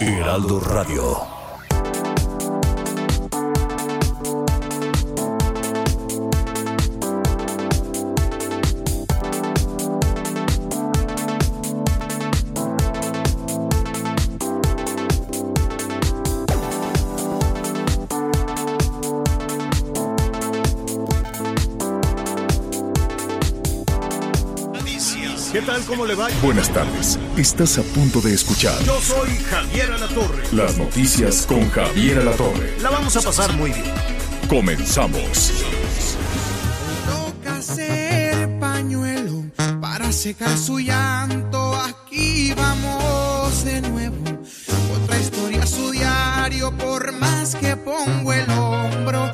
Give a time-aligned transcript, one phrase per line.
[0.00, 1.35] Heraldo Radio.
[25.86, 26.28] ¿Cómo le va?
[26.42, 27.18] Buenas tardes.
[27.36, 30.42] Estás a punto de escuchar Yo soy Javier Alatorre.
[30.52, 32.76] las noticias con Javier Alatorre.
[32.80, 33.84] La vamos a pasar muy bien.
[34.48, 35.52] Comenzamos.
[37.06, 39.44] Toca hacer pañuelo
[39.80, 41.74] para secar su llanto.
[41.76, 44.16] Aquí vamos de nuevo.
[45.02, 46.76] Otra historia, su diario.
[46.76, 49.30] Por más que pongo el hombro,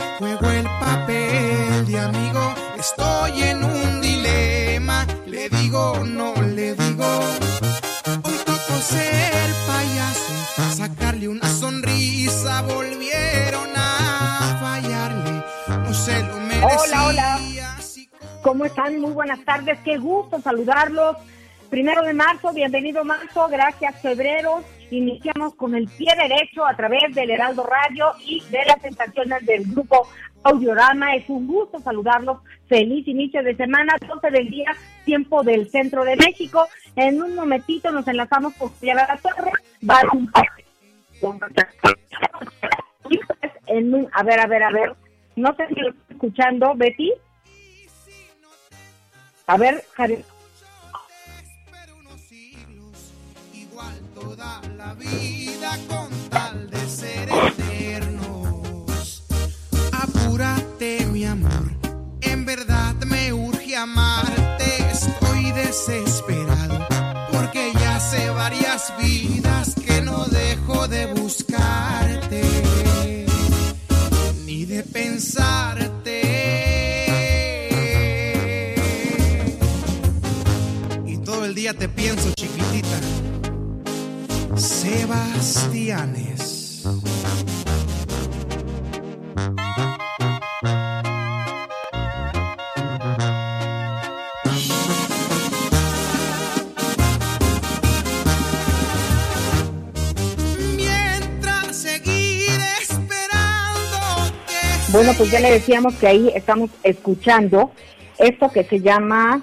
[10.56, 12.62] sacarle una sonrisa.
[12.62, 15.42] Volvieron a fallarle.
[15.68, 16.68] No se lo merecía.
[16.78, 17.40] Hola, hola.
[18.42, 19.00] ¿Cómo están?
[19.00, 21.16] Muy buenas tardes, qué gusto saludarlos.
[21.70, 24.62] Primero de marzo, bienvenido marzo, gracias febrero.
[24.90, 29.64] Iniciamos con el pie derecho a través del Heraldo Radio y de las sensaciones del
[29.64, 30.06] grupo
[30.42, 31.14] Audiorama.
[31.14, 32.38] Es un gusto saludarlos.
[32.68, 36.66] Feliz inicio de semana, 12 del día, tiempo del centro de México.
[36.96, 39.52] En un momentito nos enlazamos con Javier la Torre.
[44.14, 44.94] A ver, a ver, a ver.
[45.36, 47.12] No sé si lo estoy escuchando, Betty.
[49.46, 50.24] A ver, Javier.
[54.14, 57.28] toda la vida con tal de ser
[63.82, 66.86] amarte, estoy desesperado,
[67.32, 72.42] porque ya hace varias vidas que no dejo de buscarte,
[74.46, 76.22] ni de pensarte
[81.04, 83.00] y todo el día te pienso chiquitita.
[84.56, 86.31] Sebastianes.
[104.92, 107.72] Bueno, pues ya le decíamos que ahí estamos escuchando
[108.18, 109.42] esto que se llama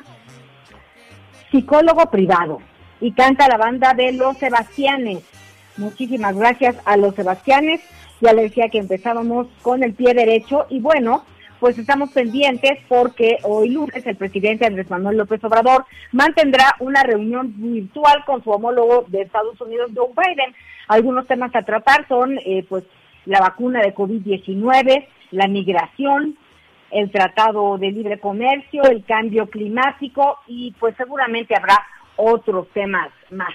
[1.49, 2.59] Psicólogo Privado
[3.01, 5.23] y canta la banda de Los Sebastianes.
[5.75, 7.81] Muchísimas gracias a Los Sebastianes.
[8.21, 11.25] Ya le decía que empezábamos con el pie derecho y bueno,
[11.59, 17.55] pues estamos pendientes porque hoy lunes el presidente Andrés Manuel López Obrador mantendrá una reunión
[17.57, 20.53] virtual con su homólogo de Estados Unidos, Joe Biden.
[20.88, 22.83] Algunos temas a tratar son eh, pues
[23.25, 26.38] la vacuna de COVID-19, la migración,
[26.91, 31.78] el tratado de libre comercio, el cambio climático y pues seguramente habrá
[32.16, 33.53] otros temas más.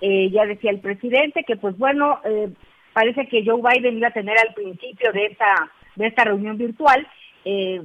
[0.00, 2.48] Eh, ya decía el presidente que pues bueno, eh,
[2.92, 7.06] parece que Joe Biden iba a tener al principio de esta, de esta reunión virtual,
[7.44, 7.82] eh,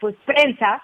[0.00, 0.82] pues prensa,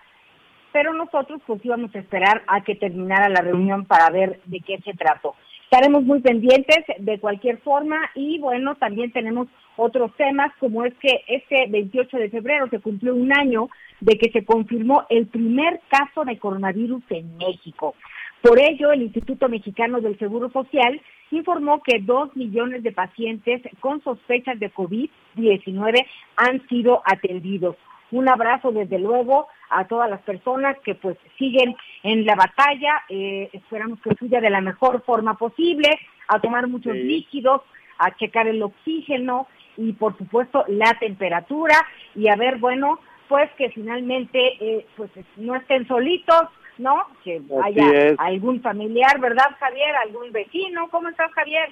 [0.72, 4.78] pero nosotros pues íbamos a esperar a que terminara la reunión para ver de qué
[4.84, 5.34] se trató.
[5.74, 11.24] Estaremos muy pendientes de cualquier forma y bueno, también tenemos otros temas como es que
[11.26, 13.68] este 28 de febrero se cumplió un año
[13.98, 17.96] de que se confirmó el primer caso de coronavirus en México.
[18.40, 21.00] Por ello, el Instituto Mexicano del Seguro Social
[21.32, 26.06] informó que dos millones de pacientes con sospechas de COVID-19
[26.36, 27.74] han sido atendidos.
[28.10, 33.02] Un abrazo desde luego a todas las personas que pues siguen en la batalla.
[33.08, 35.88] Eh, esperamos que fluya de la mejor forma posible,
[36.28, 37.62] a tomar muchos líquidos,
[37.98, 39.46] a checar el oxígeno
[39.76, 41.76] y por supuesto la temperatura
[42.14, 46.48] y a ver, bueno, pues que finalmente eh, pues no estén solitos,
[46.78, 47.06] ¿no?
[47.24, 49.96] Que haya algún familiar, ¿verdad, Javier?
[49.96, 50.88] Algún vecino.
[50.90, 51.70] ¿Cómo estás, Javier?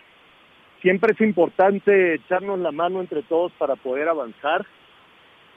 [0.82, 4.66] siempre es importante echarnos la mano entre todos para poder avanzar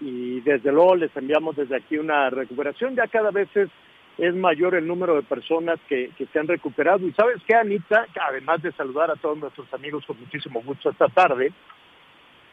[0.02, 2.96] y desde luego les enviamos desde aquí una recuperación.
[2.96, 3.70] Ya cada vez es
[4.18, 7.06] es mayor el número de personas que, que se han recuperado.
[7.06, 11.08] Y sabes qué, Anita, además de saludar a todos nuestros amigos con muchísimo gusto esta
[11.10, 11.52] tarde,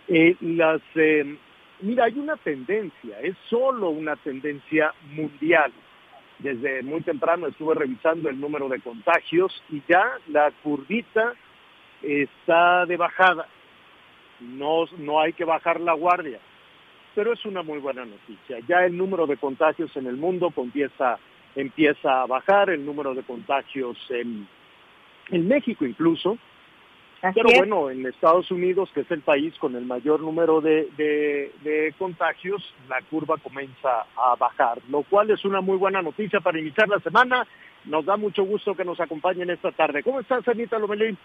[0.09, 1.37] eh, las, eh,
[1.81, 5.73] mira, hay una tendencia, es solo una tendencia mundial.
[6.39, 11.35] Desde muy temprano estuve revisando el número de contagios y ya la curvita
[12.03, 13.47] está de bajada.
[14.41, 16.41] No, no hay que bajar la guardia,
[17.15, 18.59] pero es una muy buena noticia.
[18.69, 21.19] Ya el número de contagios en el mundo empieza,
[21.55, 24.47] empieza a bajar, el número de contagios en,
[25.31, 26.39] en México incluso,
[27.35, 31.95] pero bueno, en Estados Unidos, que es el país con el mayor número de, de,
[31.97, 36.89] contagios, la curva comienza a bajar, lo cual es una muy buena noticia para iniciar
[36.89, 37.47] la semana.
[37.85, 40.03] Nos da mucho gusto que nos acompañen esta tarde.
[40.03, 41.17] ¿Cómo estás, Anita Lomelín?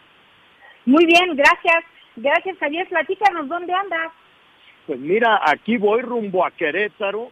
[0.86, 1.84] Muy bien, gracias.
[2.16, 2.88] Gracias, Javier.
[2.90, 4.12] Platícanos, ¿dónde andas?
[4.88, 7.30] Pues mira, aquí voy rumbo a Querétaro.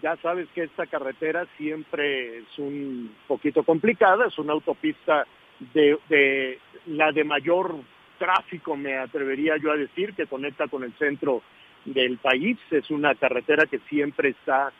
[0.00, 5.26] Ya sabes que esta carretera siempre es un poquito complicada, es una autopista
[5.72, 7.74] de, la de mayor
[8.18, 11.42] tráfico, me atrevería yo a decir, que conecta con el centro
[11.84, 12.58] del país.
[12.70, 14.72] Es una carretera que siempre está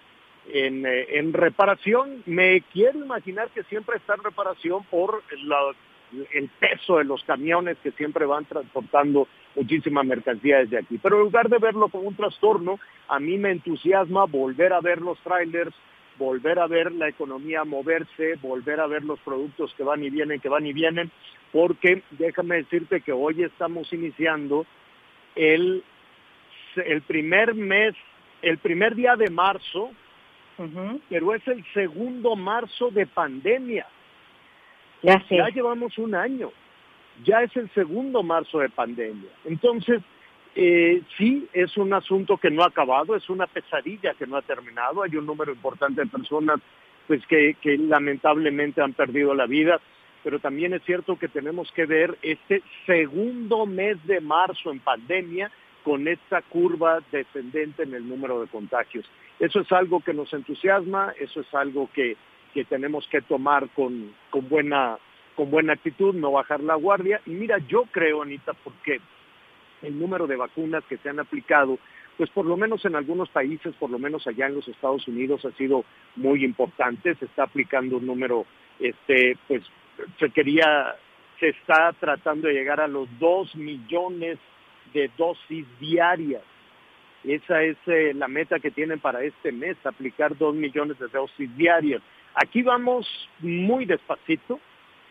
[0.53, 2.23] en, eh, en reparación.
[2.27, 5.25] Me quiero imaginar que siempre está en reparación por
[6.33, 10.99] el peso de los camiones que siempre van transportando muchísima mercancía desde aquí.
[10.99, 12.79] Pero en lugar de verlo como un trastorno,
[13.09, 15.75] a mí me entusiasma volver a ver los trailers,
[16.19, 20.41] volver a ver la economía moverse, volver a ver los productos que van y vienen,
[20.41, 21.11] que van y vienen,
[21.53, 24.67] porque déjame decirte que hoy estamos iniciando
[25.35, 25.83] el,
[26.77, 27.95] el primer mes,
[28.43, 29.91] el primer día de marzo,
[31.09, 33.87] pero es el segundo marzo de pandemia.
[35.05, 36.51] Ya, llevamos un año,
[37.25, 39.31] ya es el segundo marzo de pandemia.
[39.45, 40.01] Entonces,
[40.55, 44.43] eh, sí, es un asunto que no ha acabado, es una pesadilla que no ha
[44.43, 45.03] terminado.
[45.03, 46.61] Hay un número importante de personas
[47.07, 49.79] pues que lamentablemente han perdido la vida,
[50.23, 55.51] pero también es cierto que tenemos que ver este segundo mes de marzo en pandemia
[55.85, 59.05] con esta curva descendente en el número de contagios.
[59.39, 62.17] Eso es algo que nos entusiasma, eso es algo que,
[62.55, 64.97] que tenemos que tomar con, con, buena,
[65.35, 67.21] con buena actitud, no bajar la guardia.
[67.27, 69.01] Y mira, yo creo, Anita, porque
[69.83, 71.79] el número de vacunas que se han aplicado,
[72.17, 75.45] pues por lo menos en algunos países, por lo menos allá en los Estados Unidos
[75.45, 75.85] ha sido
[76.17, 78.47] muy importante, se está aplicando un número,
[78.79, 79.63] este, pues
[80.19, 80.95] se quería,
[81.41, 84.39] se está tratando de llegar a los dos millones
[84.93, 86.43] de dosis diarias.
[87.25, 91.57] Esa es eh, la meta que tienen para este mes, aplicar dos millones de dosis
[91.57, 92.03] diarias.
[92.35, 93.07] Aquí vamos
[93.41, 94.59] muy despacito,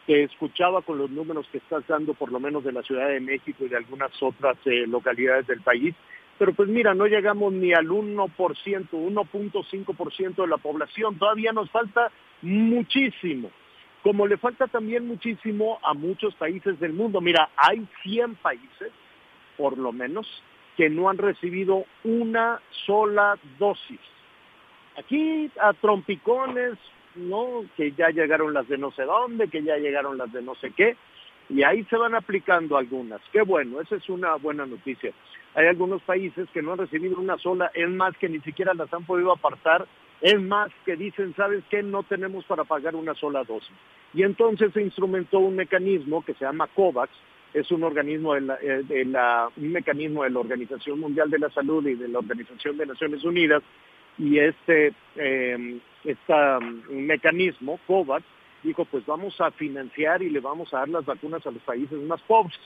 [0.06, 3.22] que escuchaba con los números que estás dando por lo menos de la Ciudad de
[3.22, 5.96] México y de algunas otras eh, localidades del país,
[6.38, 12.12] pero pues mira, no llegamos ni al 1%, 1.5% de la población, todavía nos falta
[12.42, 13.50] muchísimo,
[14.02, 17.22] como le falta también muchísimo a muchos países del mundo.
[17.22, 18.92] Mira, hay 100 países,
[19.56, 20.28] por lo menos,
[20.75, 24.02] que no han recibido una sola dosis.
[24.98, 26.78] Aquí a trompicones,
[27.15, 27.65] ¿no?
[27.75, 30.71] Que ya llegaron las de no sé dónde, que ya llegaron las de no sé
[30.71, 30.95] qué,
[31.50, 33.21] y ahí se van aplicando algunas.
[33.31, 35.12] Qué bueno, esa es una buena noticia.
[35.56, 38.92] Hay algunos países que no han recibido una sola, es más que ni siquiera las
[38.94, 39.86] han podido apartar,
[40.21, 41.83] es más que dicen, ¿sabes qué?
[41.83, 43.75] No tenemos para pagar una sola dosis.
[44.13, 47.12] Y entonces se instrumentó un mecanismo que se llama COVAX,
[47.54, 51.39] es un organismo de la, eh, de la, un mecanismo de la Organización Mundial de
[51.39, 53.62] la Salud y de la Organización de Naciones Unidas
[54.17, 58.25] y este, un mecanismo, COVAX,
[58.63, 62.00] dijo, pues vamos a financiar y le vamos a dar las vacunas a los países
[62.01, 62.60] más pobres,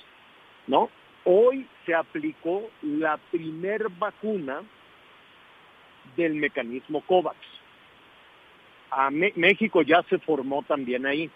[0.67, 0.89] ¿no?
[1.25, 4.61] Hoy se aplicó la primer vacuna
[6.15, 7.37] del mecanismo COVAX.
[8.91, 11.29] A México ya se formó también ahí.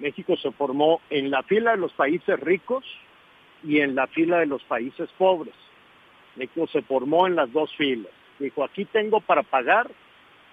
[0.00, 2.84] México se formó en la fila de los países ricos
[3.62, 5.54] y en la fila de los países pobres.
[6.36, 8.12] México se formó en las dos filas.
[8.38, 9.90] Dijo, aquí tengo para pagar,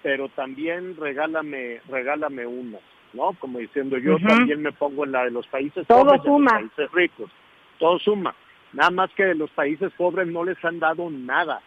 [0.02, 2.78] pero también regálame, regálame uno,
[3.12, 3.32] ¿no?
[3.38, 6.92] Como diciendo, yo también me pongo en la de los países pobres y los países
[6.92, 7.30] ricos.
[7.78, 8.34] Todo suma.
[8.72, 11.60] Nada más que de los países pobres no les han dado nada,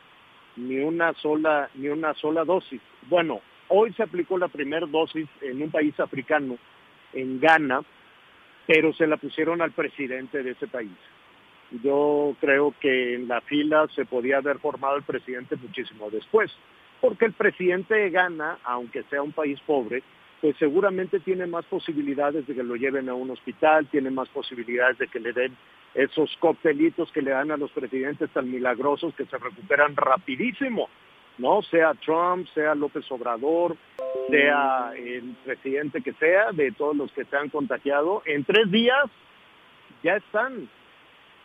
[0.58, 2.82] ni una sola, ni una sola dosis.
[3.08, 6.58] Bueno, hoy se aplicó la primera dosis en un país africano,
[7.14, 7.82] en Ghana,
[8.68, 10.92] pero se la pusieron al presidente de ese país.
[11.84, 16.52] Yo creo que en la fila se podía haber formado el presidente muchísimo después,
[17.00, 20.04] porque el presidente de Ghana, aunque sea un país pobre,
[20.42, 24.98] pues seguramente tiene más posibilidades de que lo lleven a un hospital, tiene más posibilidades
[24.98, 25.56] de que le den
[25.94, 30.90] esos coctelitos que le dan a los presidentes tan milagrosos que se recuperan rapidísimo.
[31.40, 31.62] ¿no?
[31.64, 33.76] Sea Trump, sea López Obrador,
[34.30, 39.06] sea el presidente que sea, de todos los que se han contagiado, en tres días
[40.04, 40.70] ya están,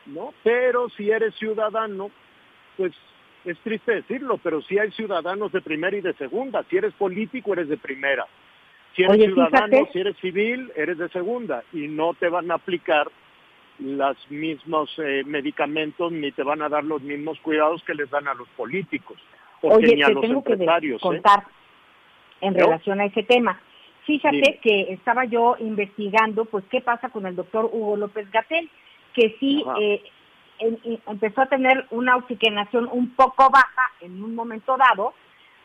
[0.06, 0.32] ¿no?
[0.42, 2.10] Pero si eres ciudadano,
[2.76, 2.92] pues
[3.44, 6.64] es triste decirlo, pero si hay ciudadanos de primera y de segunda.
[6.70, 8.26] Si eres político, eres de primera.
[8.96, 11.62] Si eres ciudadano, si eres civil, eres de segunda.
[11.72, 13.10] Y no te van a aplicar
[13.80, 18.28] los mismos eh, medicamentos ni te van a dar los mismos cuidados que les dan
[18.28, 19.18] a los políticos.
[19.60, 21.00] Porque Oye, ni a te los tengo que empresarios.
[21.00, 21.02] ¿eh?
[21.02, 21.44] contar
[22.40, 22.58] en ¿No?
[22.66, 23.60] relación a ese tema.
[24.04, 28.68] Fíjate que estaba yo investigando, pues, qué pasa con el doctor Hugo López Gatel,
[29.14, 30.02] que sí eh,
[30.58, 35.14] em- em- empezó a tener una oxigenación un poco baja en un momento dado,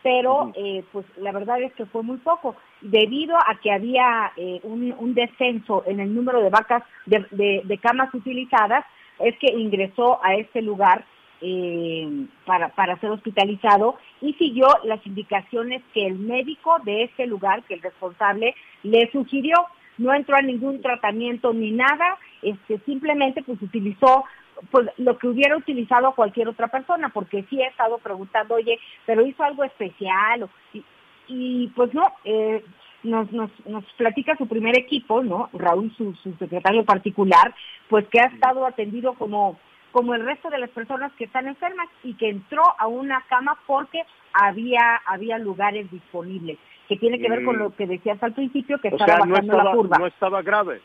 [0.02, 4.60] pero eh, pues la verdad es que fue muy poco, debido a que había eh,
[4.62, 8.84] un, un descenso en el número de vacas, de, de- de camas utilizadas,
[9.18, 11.04] es que ingresó a este lugar
[11.42, 17.62] eh, para, para ser hospitalizado y siguió las indicaciones que el médico de este lugar,
[17.64, 19.56] que el responsable, le sugirió.
[20.00, 24.24] No entró a ningún tratamiento ni nada, este, simplemente pues utilizó
[24.70, 29.24] pues lo que hubiera utilizado cualquier otra persona, porque sí he estado preguntando, oye, pero
[29.26, 30.84] hizo algo especial, o- y,
[31.28, 32.62] y, pues no, eh,
[33.02, 35.48] nos, nos, nos platica su primer equipo, ¿no?
[35.54, 37.54] Raúl, su, su secretario particular,
[37.88, 39.58] pues que ha estado atendido como,
[39.92, 43.58] como el resto de las personas que están enfermas y que entró a una cama
[43.66, 44.02] porque
[44.32, 46.58] había, había lugares disponibles,
[46.90, 47.58] que tiene que ver con Mm.
[47.60, 49.98] lo que decías al principio, que O estaba sea, no bajando la estaba, curva.
[49.98, 50.80] no estaba grave.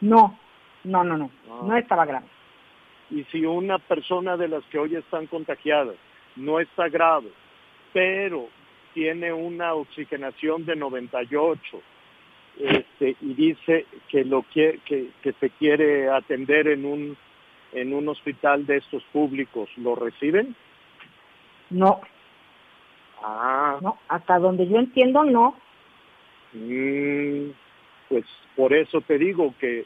[0.00, 0.38] No,
[0.84, 1.60] no, no, no, Ah.
[1.64, 2.26] no estaba grave.
[3.10, 5.96] Y si una persona de las que hoy están contagiadas
[6.36, 7.28] no está grave,
[7.92, 8.48] pero
[8.94, 11.82] tiene una oxigenación de 98
[12.58, 17.16] este, y dice que lo que, que, que se quiere atender en un
[17.74, 20.54] en un hospital de estos públicos, ¿lo reciben?
[21.70, 22.00] No,
[23.22, 25.56] Ah, no, hasta donde yo entiendo, no.
[26.54, 27.50] mm,
[28.08, 28.24] pues
[28.56, 29.84] por eso te digo que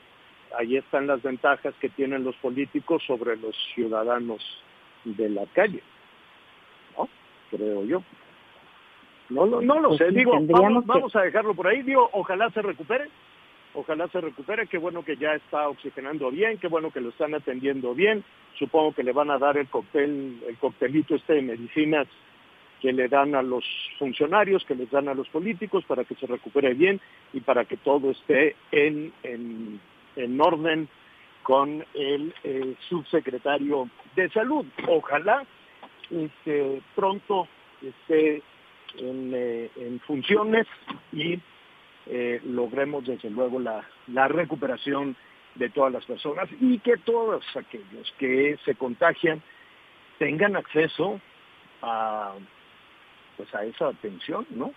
[0.59, 4.43] ahí están las ventajas que tienen los políticos sobre los ciudadanos
[5.05, 5.83] de la calle,
[6.97, 7.09] ¿no?
[7.50, 8.02] Creo yo.
[9.28, 11.83] No, lo- no lo Pues sé, sí, digo, vamos, que- vamos a dejarlo por ahí,
[11.83, 13.09] digo, ojalá se recupere,
[13.75, 17.35] ojalá se recupere, qué bueno que ya está oxigenando bien, qué bueno que lo están
[17.35, 18.25] atendiendo bien,
[18.59, 22.07] supongo que le van a dar el cóctel, el coctelito este de medicinas
[22.80, 23.64] que le dan a los
[23.99, 27.00] funcionarios, que les dan a los políticos para que se recupere bien
[27.33, 29.80] y para que todo esté en, en,
[30.16, 30.88] en orden
[31.42, 34.66] con el eh, subsecretario de salud.
[34.88, 35.45] Ojalá
[36.11, 37.49] este, pronto
[37.83, 38.42] esté
[38.99, 40.66] en, eh, en funciones
[41.12, 41.38] y
[42.06, 45.16] eh, logremos desde luego la, la recuperación
[45.54, 49.42] de todas las personas y que todos aquellos que se contagian
[50.18, 51.21] tengan acceso
[51.83, 52.35] a
[53.37, 54.73] pues a esa atención, ¿no?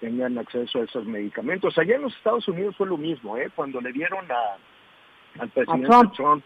[0.00, 1.76] Tengan acceso a esos medicamentos.
[1.78, 3.50] Allá en los Estados Unidos fue lo mismo, ¿eh?
[3.54, 6.12] Cuando le dieron a, al presidente Trump.
[6.14, 6.44] Trump.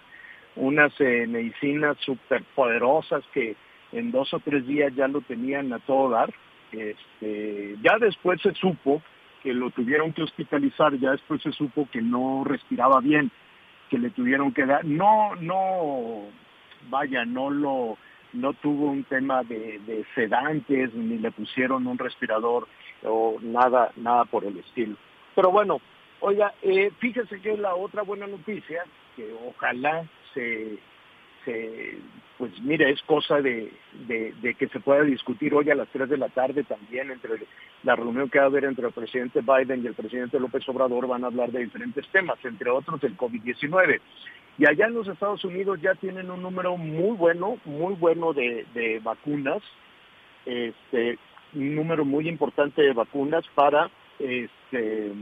[0.56, 3.56] unas eh, medicinas superpoderosas que
[3.92, 6.32] en dos o tres días ya lo tenían a todo dar.
[6.72, 9.02] Este, ya después se supo
[9.42, 13.30] que lo tuvieron que hospitalizar, ya después se supo que no respiraba bien,
[13.88, 16.24] que le tuvieron que dar, no, no,
[16.88, 17.96] vaya, no lo,
[18.32, 22.68] no tuvo un tema de, de sedantes, ni le pusieron un respirador
[23.04, 24.96] o nada, nada por el estilo.
[25.34, 25.80] Pero bueno,
[26.20, 28.84] oiga, eh, fíjese que la otra buena noticia,
[29.16, 30.78] que ojalá se,
[31.44, 31.98] se
[32.38, 33.70] pues mire, es cosa de,
[34.06, 37.46] de, de que se pueda discutir hoy a las 3 de la tarde también entre
[37.82, 41.06] la reunión que va a haber entre el presidente Biden y el presidente López Obrador
[41.06, 44.00] van a hablar de diferentes temas, entre otros el COVID-19.
[44.60, 49.00] Y allá en los Estados Unidos ya tienen un número muy bueno, muy bueno de,
[49.02, 49.62] vacunas,
[50.44, 51.18] este,
[51.54, 53.88] un número muy importante de vacunas para
[54.18, 55.12] este,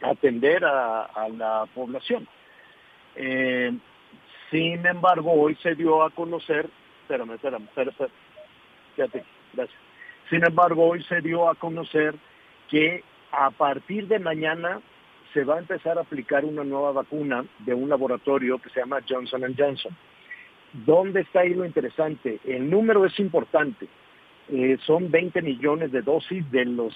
[0.00, 2.26] atender a, la población.
[3.14, 3.76] Eh,
[4.50, 6.66] sin embargo, hoy se dio a conocer,
[7.02, 8.10] espérame, espérame, espérame,
[8.96, 9.78] espérame, gracias.
[10.30, 12.14] Sin embargo, hoy se dio a conocer
[12.70, 14.80] que a partir de mañana
[15.32, 19.00] se va a empezar a aplicar una nueva vacuna de un laboratorio que se llama
[19.08, 19.96] Johnson Johnson.
[20.72, 22.40] ¿Dónde está ahí lo interesante?
[22.44, 23.88] El número es importante.
[24.48, 26.94] Eh, son 20 millones de dosis de los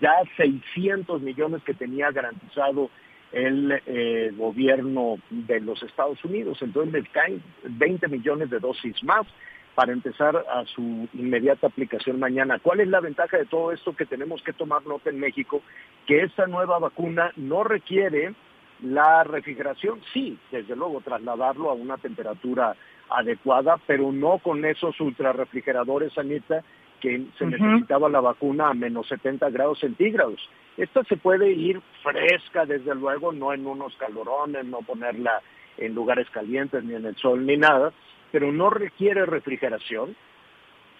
[0.00, 2.90] ya 600 millones que tenía garantizado
[3.32, 6.58] el eh, gobierno de los Estados Unidos.
[6.60, 9.26] Entonces les caen 20 millones de dosis más
[9.74, 12.58] para empezar a su inmediata aplicación mañana.
[12.60, 15.62] ¿Cuál es la ventaja de todo esto que tenemos que tomar nota en México?
[16.06, 18.34] Que esta nueva vacuna no requiere
[18.82, 22.76] la refrigeración, sí, desde luego trasladarlo a una temperatura
[23.08, 26.62] adecuada, pero no con esos ultrarrefrigeradores, Anita,
[27.00, 30.40] que se necesitaba la vacuna a menos 70 grados centígrados.
[30.76, 35.40] Esta se puede ir fresca, desde luego, no en unos calorones, no ponerla
[35.76, 37.92] en lugares calientes, ni en el sol, ni nada,
[38.34, 40.16] pero no requiere refrigeración,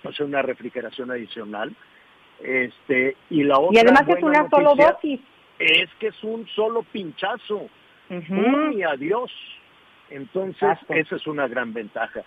[0.04, 1.74] o sea, una refrigeración adicional.
[2.40, 5.20] Este, y la otra y además es una solo dosis.
[5.58, 7.68] Es que es un solo pinchazo.
[8.08, 9.32] y adiós.
[10.10, 12.22] Entonces, esa es una gran ventaja.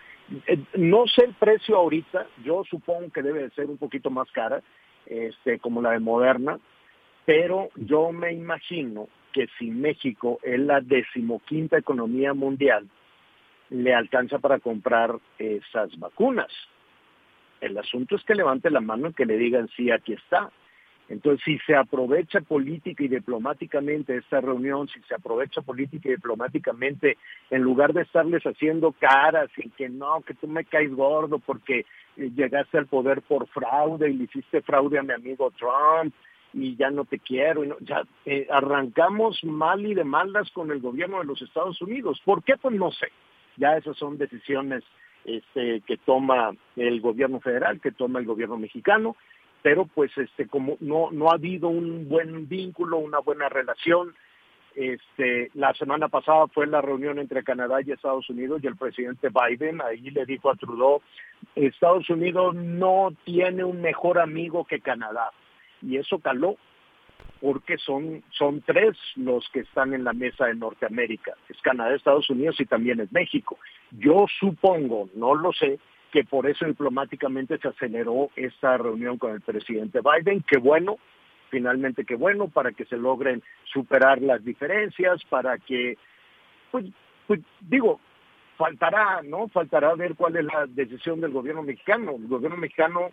[0.46, 4.30] Eh, no sé el precio ahorita, yo supongo que debe de ser un poquito más
[4.34, 4.62] cara,
[5.06, 6.60] este, como la de Moderna,
[7.26, 12.90] pero yo me imagino que si México es la decimoquinta economía mundial,
[13.70, 16.52] le alcanza para comprar esas vacunas.
[17.60, 20.52] El asunto es que levante la mano y que le digan sí, aquí está.
[21.10, 27.18] Entonces, si se aprovecha política y diplomáticamente esta reunión, si se aprovecha política y diplomáticamente,
[27.50, 31.86] en lugar de estarles haciendo caras y que no, que tú me caes gordo porque
[32.18, 36.14] eh, llegaste al poder por fraude y le hiciste fraude a mi amigo Trump
[36.54, 40.80] y ya no te quiero, y ya eh, arrancamos mal y de malas con el
[40.80, 42.22] gobierno de los Estados Unidos.
[42.26, 42.58] ¿Por qué?
[42.58, 43.08] Pues no sé.
[43.58, 44.84] Ya esas son decisiones
[45.26, 49.16] este, que toma el gobierno federal, que toma el gobierno mexicano
[49.68, 54.16] pero pues este como no ha habido un buen vínculo, una buena relación.
[54.76, 59.30] Este, la semana pasada fue la reunión entre Canadá y Estados Unidos y el presidente
[59.30, 61.02] Biden ahí le dijo a Trudeau,
[61.56, 65.32] Estados Unidos no tiene un mejor amigo que Canadá.
[65.82, 66.56] Y eso caló
[67.40, 71.34] porque son, son tres los que están en la mesa de Norteamérica.
[71.50, 73.58] Es Canadá, Estados Unidos y también es México.
[73.92, 75.80] Yo supongo, no lo sé,
[76.12, 80.44] que por eso diplomáticamente se aceleró esta reunión con el presidente Biden.
[80.48, 80.98] Qué bueno,
[81.50, 85.98] finalmente qué bueno, para que se logren superar las diferencias, para que,
[86.72, 86.86] pues,
[87.28, 88.00] pues digo,
[88.58, 89.48] faltará, ¿no?
[89.50, 92.16] Faltará ver cuál es la decisión del gobierno mexicano.
[92.18, 93.12] El gobierno mexicano,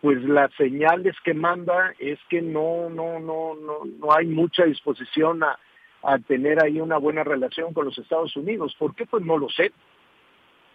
[0.00, 5.42] pues las señales que manda es que no, no, no, no, no hay mucha disposición
[5.42, 5.58] a,
[6.02, 8.74] a tener ahí una buena relación con los Estados Unidos.
[8.78, 9.06] ¿Por qué?
[9.06, 9.72] Pues no lo sé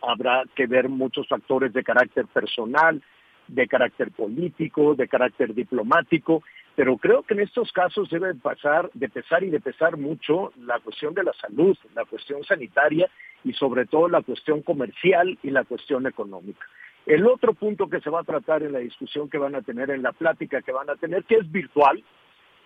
[0.02, 3.02] habrá que ver muchos factores de carácter personal,
[3.48, 6.44] de carácter político, de carácter diplomático,
[6.76, 10.80] pero creo que en estos casos debe pasar, de pesar y de pesar mucho la
[10.80, 13.10] cuestión de la salud, la cuestión sanitaria
[13.44, 16.66] y sobre todo la cuestión comercial y la cuestión económica.
[17.06, 19.90] El otro punto que se va a tratar en la discusión que van a tener,
[19.90, 22.04] en la plática que van a tener, que es virtual,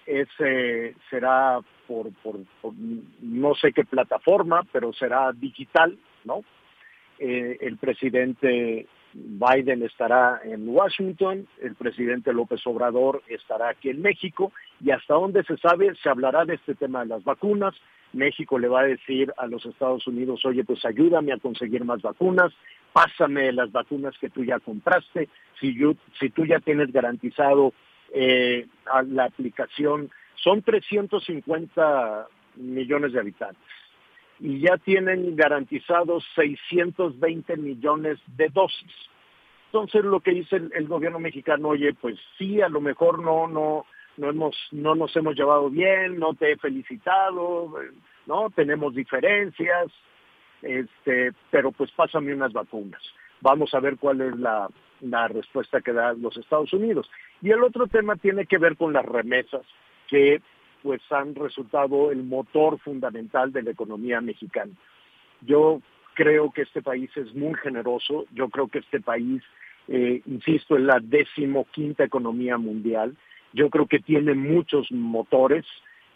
[0.05, 2.35] es, eh, será por, por
[3.21, 6.43] no sé qué plataforma, pero será digital, ¿no?
[7.17, 14.51] Eh, el presidente Biden estará en Washington, el presidente López Obrador estará aquí en México
[14.81, 17.73] y hasta donde se sabe se hablará de este tema de las vacunas.
[18.15, 22.01] México le va a decir a los Estados Unidos, oye, pues ayúdame a conseguir más
[22.01, 22.53] vacunas,
[22.93, 27.73] pásame las vacunas que tú ya compraste, si, yo, si tú ya tienes garantizado
[28.13, 28.67] eh,
[29.07, 33.75] la aplicación, son 350 millones de habitantes
[34.39, 38.91] y ya tienen garantizados 620 millones de dosis.
[39.67, 43.85] Entonces lo que dice el, gobierno mexicano, oye, pues sí, a lo mejor no, no,
[44.17, 47.73] no hemos, no nos hemos llevado bien, no te he felicitado,
[48.25, 49.87] no, tenemos diferencias,
[50.61, 53.01] este, pero pues pásame unas vacunas.
[53.41, 54.69] Vamos a ver cuál es la,
[55.01, 57.09] la respuesta que dan los Estados Unidos.
[57.41, 59.61] Y el otro tema tiene que ver con las remesas,
[60.07, 60.41] que
[60.81, 64.71] pues han resultado el motor fundamental de la economía mexicana.
[65.41, 65.81] Yo
[66.13, 69.41] creo que este país es muy generoso, yo creo que este país,
[69.87, 73.15] eh, insisto, es la decimoquinta economía mundial,
[73.55, 75.65] yo creo que tiene muchos motores,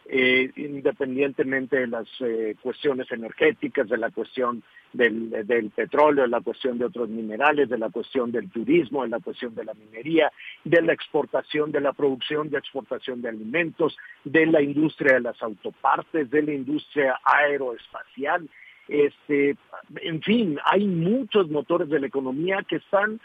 [0.06, 6.42] eh, independientemente de las eh, cuestiones energéticas, de la cuestión del, del, petróleo, de la
[6.42, 10.32] cuestión de otros minerales, de la cuestión del turismo, de la cuestión de la minería,
[10.64, 15.42] de la exportación, de la producción de exportación de alimentos, de la industria de las
[15.42, 18.50] autopartes, de la industria aeroespacial.
[18.88, 19.56] Este,
[20.02, 23.22] en fin, hay muchos motores de la economía que están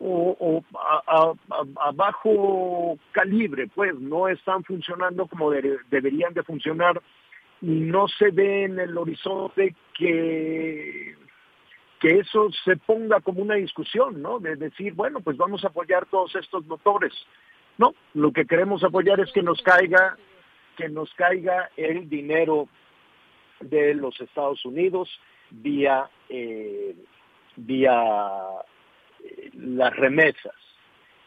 [0.00, 7.00] o, a, bajo calibre, pues no están funcionando como deberían de funcionar
[7.60, 11.14] y no se ve en el horizonte que,
[12.00, 14.38] que eso se ponga como una discusión, ¿no?
[14.38, 17.12] De decir, bueno, pues vamos a apoyar todos estos motores.
[17.78, 20.16] No, lo que queremos apoyar es que nos caiga,
[20.76, 22.68] que nos caiga el dinero
[23.60, 25.08] de los Estados Unidos
[25.50, 26.94] vía eh,
[27.56, 28.04] vía
[29.54, 30.54] las remesas.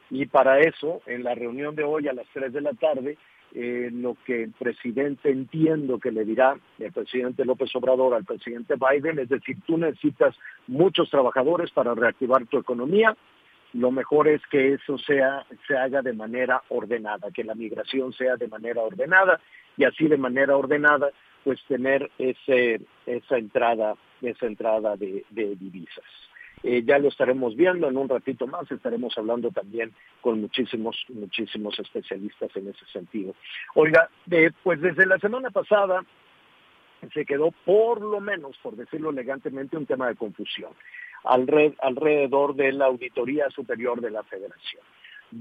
[0.10, 3.17] Y para eso, en la reunión de hoy a las 3 de la tarde,
[3.53, 8.75] eh, lo que el presidente entiendo que le dirá el presidente López Obrador al presidente
[8.75, 10.36] Biden, es decir, tú necesitas
[10.67, 13.15] muchos trabajadores para reactivar tu economía,
[13.73, 18.36] lo mejor es que eso sea, se haga de manera ordenada, que la migración sea
[18.36, 19.39] de manera ordenada
[19.75, 21.12] y así de manera ordenada
[21.43, 26.03] pues tener ese, esa entrada, esa entrada de, divisas.
[26.63, 31.80] Eh, ya lo estaremos viendo en un ratito más, estaremos hablando también con muchísimos, muchísimos
[31.80, 33.36] especialistas en ese sentido.
[33.76, 36.04] Oiga, eh, pues desde la semana pasada
[37.13, 40.72] se quedó por lo menos, por decirlo elegantemente, un tema de confusión
[41.24, 44.82] alrededor de la Auditoría Superior de la Federación.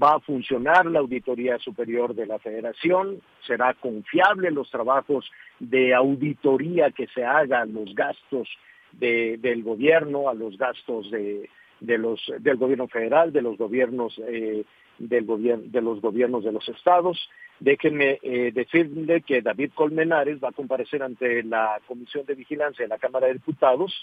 [0.01, 6.91] Va a funcionar la Auditoría Superior de la Federación, será confiable los trabajos de auditoría
[6.91, 8.49] que se haga, los gastos
[8.93, 14.63] del gobierno, a los gastos de, los, del gobierno federal, de los gobiernos eh,
[14.97, 17.29] del gobierno, de los gobiernos de los estados.
[17.59, 22.89] Déjenme eh, decirle que David Colmenares va a comparecer ante la Comisión de Vigilancia de
[22.89, 23.93] la Cámara de Diputados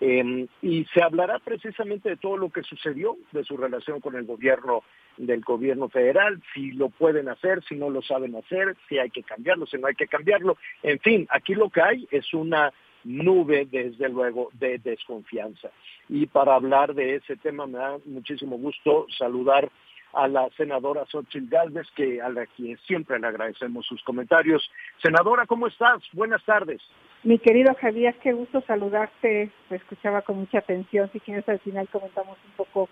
[0.00, 4.26] Em, y se hablará precisamente de todo lo que sucedió, de su relación con el
[4.26, 4.82] gobierno
[5.16, 9.22] del gobierno federal, si lo pueden hacer, si no lo saben hacer, si hay que
[9.22, 10.58] cambiarlo, si no hay que cambiarlo.
[10.82, 12.70] En fin, aquí lo que hay es una
[13.06, 15.70] nube, desde luego, de desconfianza.
[16.08, 19.70] Y para hablar de ese tema me da muchísimo gusto saludar
[20.12, 24.68] a la senadora Xochitl Galvez, que a la que siempre le agradecemos sus comentarios.
[25.02, 26.02] Senadora, ¿cómo estás?
[26.12, 26.80] Buenas tardes.
[27.22, 29.50] Mi querido Javier, qué gusto saludarte.
[29.68, 31.10] Me escuchaba con mucha atención.
[31.12, 32.88] Si quieres, al final comentamos un poco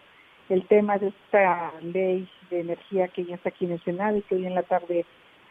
[0.49, 4.23] el tema de esta ley de energía que ya está aquí en el Senado y
[4.23, 5.07] que hoy en la tarde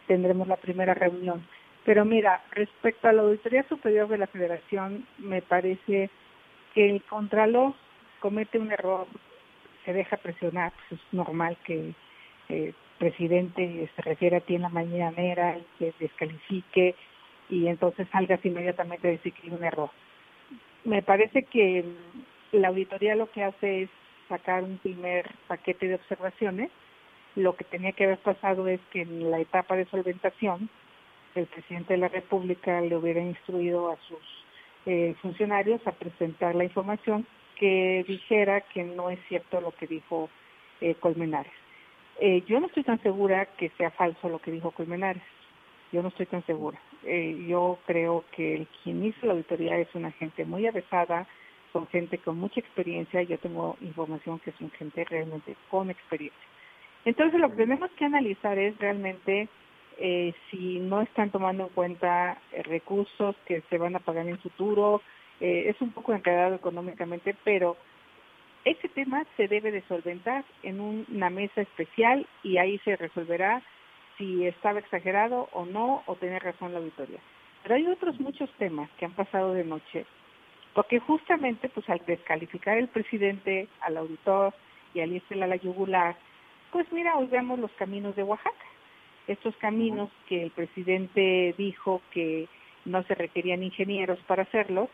[0.07, 1.43] tendremos la primera reunión.
[1.85, 6.09] Pero mira, respecto a la Auditoría Superior de la Federación, me parece
[6.73, 7.73] que el Contralor
[8.19, 9.05] comete un error,
[9.83, 11.93] se deja presionar, pues es normal que
[12.49, 16.95] el presidente se refiera a ti en la mañanera y que descalifique
[17.49, 19.89] y entonces salgas inmediatamente a decir que hay un error.
[20.85, 21.83] Me parece que
[22.53, 23.89] la auditoría lo que hace es
[24.29, 26.71] sacar un primer paquete de observaciones.
[27.35, 30.69] Lo que tenía que haber pasado es que en la etapa de solventación
[31.35, 34.19] el presidente de la República le hubiera instruido a sus
[34.85, 40.29] eh, funcionarios a presentar la información que dijera que no es cierto lo que dijo
[40.81, 41.53] eh, Colmenares.
[42.19, 45.23] Eh, yo no estoy tan segura que sea falso lo que dijo Colmenares.
[45.91, 46.79] Yo no estoy tan segura.
[47.03, 51.27] Eh, yo creo que el quien hizo la auditoría es una gente muy avesada,
[51.71, 53.21] son gente con mucha experiencia.
[53.23, 56.47] Yo tengo información que son gente realmente con experiencia.
[57.05, 59.49] Entonces lo que tenemos que analizar es realmente
[59.97, 64.39] eh, si no están tomando en cuenta eh, recursos que se van a pagar en
[64.39, 65.01] futuro.
[65.39, 67.75] es un poco enredado económicamente, pero
[68.65, 73.61] ese tema se debe de solventar en una mesa especial y ahí se resolverá
[74.17, 77.19] si estaba exagerado o no, o tenía razón la auditoría.
[77.63, 80.05] Pero hay otros muchos temas que han pasado de noche,
[80.73, 84.53] porque justamente pues al descalificar el presidente, al auditor
[84.93, 86.15] y al irse a la yugular,
[86.71, 88.65] pues mira, hoy vemos los caminos de Oaxaca.
[89.27, 92.47] Estos caminos que el presidente dijo que
[92.85, 94.89] no se requerían ingenieros para hacerlos,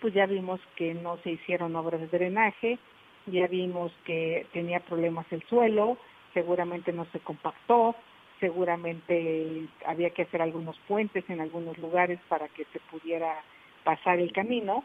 [0.00, 2.78] pues ya vimos que no se hicieron obras de drenaje,
[3.26, 5.98] ya vimos que tenía problemas el suelo,
[6.34, 7.94] seguramente no se compactó,
[8.40, 13.42] seguramente había que hacer algunos puentes en algunos lugares para que se pudiera
[13.84, 14.84] pasar el camino.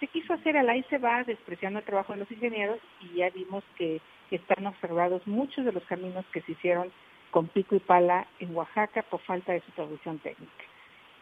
[0.00, 3.30] Se quiso hacer al ahí se va, despreciando el trabajo de los ingenieros y ya
[3.30, 6.90] vimos que están observados muchos de los caminos que se hicieron
[7.34, 10.64] con pico y pala en Oaxaca por falta de supervisión técnica.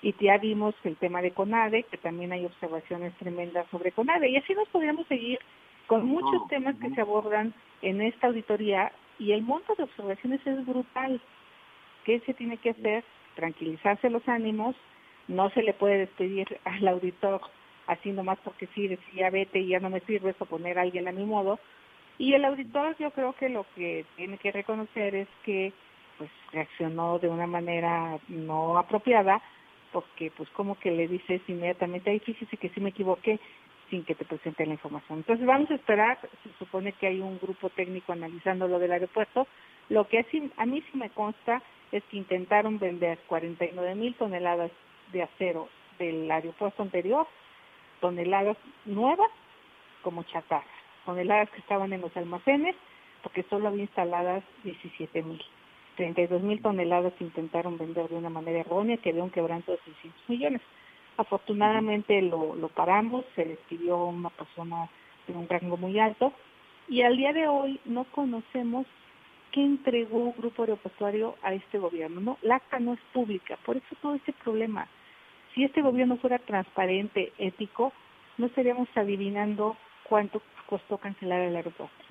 [0.03, 4.29] Y ya vimos el tema de CONADE, que también hay observaciones tremendas sobre CONADE.
[4.29, 5.38] Y así nos podríamos seguir
[5.87, 10.66] con muchos temas que se abordan en esta auditoría y el monto de observaciones es
[10.66, 11.18] brutal.
[12.05, 13.05] ¿Qué se tiene que hacer?
[13.35, 14.77] Tranquilizarse los ánimos,
[15.29, 17.40] no se le puede despedir al auditor
[17.87, 20.83] así nomás porque sí, decir ya vete y ya no me sirve o poner a
[20.83, 21.59] alguien a mi modo.
[22.18, 25.72] Y el auditor yo creo que lo que tiene que reconocer es que
[26.23, 29.43] pues reaccionó de una manera no apropiada,
[29.91, 33.41] porque pues como que le dices inmediatamente, ay, fíjese que sí me equivoqué,
[33.91, 35.19] sin que te presente la información.
[35.19, 39.49] Entonces vamos a esperar, se supone que hay un grupo técnico analizando lo del aeropuerto,
[39.89, 40.25] lo que
[40.57, 44.71] a mí sí me consta es que intentaron vender 49 mil toneladas
[45.13, 47.27] de acero del aeropuerto anterior,
[48.01, 49.31] toneladas nuevas
[50.03, 50.71] como chatarra,
[51.05, 52.77] toneladas que estaban en los almacenes,
[53.25, 55.43] porque solo había instaladas 17 mil.
[55.97, 60.29] 32 mil toneladas intentaron vender de una manera errónea, que había un quebranto de 600
[60.29, 60.63] millones.
[61.17, 64.89] Afortunadamente lo, lo paramos, se despidió una persona
[65.27, 66.33] de un rango muy alto
[66.89, 68.87] y al día de hoy no conocemos
[69.53, 72.21] qué entregó un grupo aeroportuario a este gobierno.
[72.21, 74.89] No, la acta no es pública, por eso todo este problema.
[75.55, 77.93] Si este gobierno fuera transparente, ético,
[78.39, 82.05] no estaríamos adivinando cuánto costó cancelar el aeropuerto.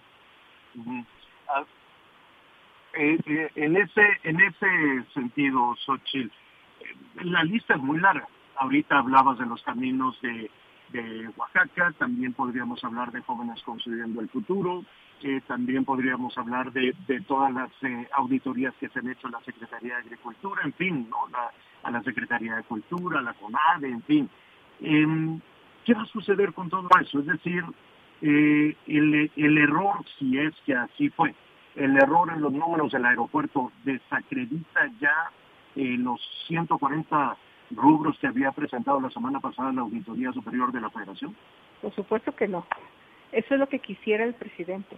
[2.94, 8.28] En ese en ese sentido, Xochitl, eh, la lista es muy larga.
[8.58, 10.50] Ahorita hablabas de los caminos de,
[11.38, 14.84] Oaxaca, también podríamos hablar de jóvenes construyendo el futuro,
[15.48, 16.94] también podríamos hablar de,
[17.28, 17.70] todas las
[18.12, 21.18] auditorías que se han hecho en la Secretaría de Agricultura, en fin, ¿no?
[21.84, 24.30] a la Secretaría de Cultura, a la CONADE, en fin.
[24.82, 25.40] Em,
[25.86, 27.20] ¿Qué va a suceder con todo eso?
[27.20, 27.64] Es decir,
[28.22, 31.34] el error, si es que así fue,
[31.76, 35.32] el error en los números del aeropuerto desacredita ya
[35.76, 37.38] eh, los 140
[37.72, 41.36] rubros que había presentado la semana pasada la Auditoría Superior de la Federación?
[41.82, 42.66] Por supuesto que no.
[43.32, 44.98] Eso es lo que quisiera el presidente.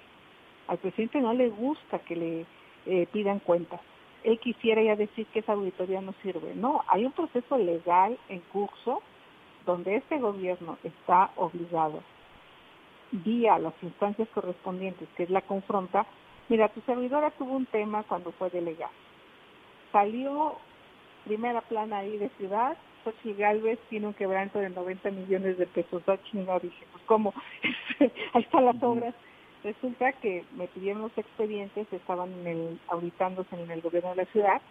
[0.67, 2.45] Al presidente no le gusta que le
[2.85, 3.79] eh, pidan cuentas.
[4.23, 6.55] Él quisiera ya decir que esa auditoría no sirve.
[6.55, 9.01] No, hay un proceso legal en curso
[9.65, 12.01] donde este gobierno está obligado
[13.11, 16.05] vía las instancias correspondientes, que es la confronta,
[16.49, 18.91] Mira, tu servidora tuvo un tema cuando fue delegada.
[19.91, 20.57] Salió
[21.25, 26.01] primera plana ahí de ciudad, Xochitl Galvez tiene un quebranto de 90 millones de pesos.
[26.33, 27.33] no dije, pues cómo,
[28.33, 29.13] ahí están las obras.
[29.63, 34.25] Resulta que me pidieron los expedientes, estaban en el, auditándose en el gobierno de la
[34.25, 34.61] ciudad.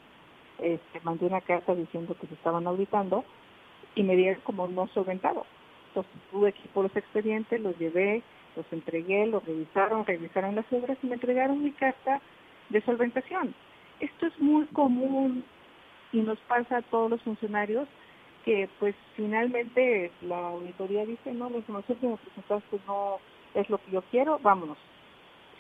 [0.59, 3.25] Este, mandé una carta diciendo que se estaban auditando
[3.95, 5.47] y me dieron como no solventado.
[5.89, 8.23] Entonces tuve aquí por los expedientes, los llevé,
[8.57, 12.21] los entregué, los revisaron, revisaron las obras y me entregaron mi carta
[12.69, 13.55] de solventación.
[14.01, 15.45] Esto es muy común
[16.13, 17.89] y nos pasa a todos los funcionarios
[18.45, 23.19] que pues finalmente la auditoría dice, no, la información que me presentaste no
[23.55, 24.79] es lo que yo quiero, vámonos.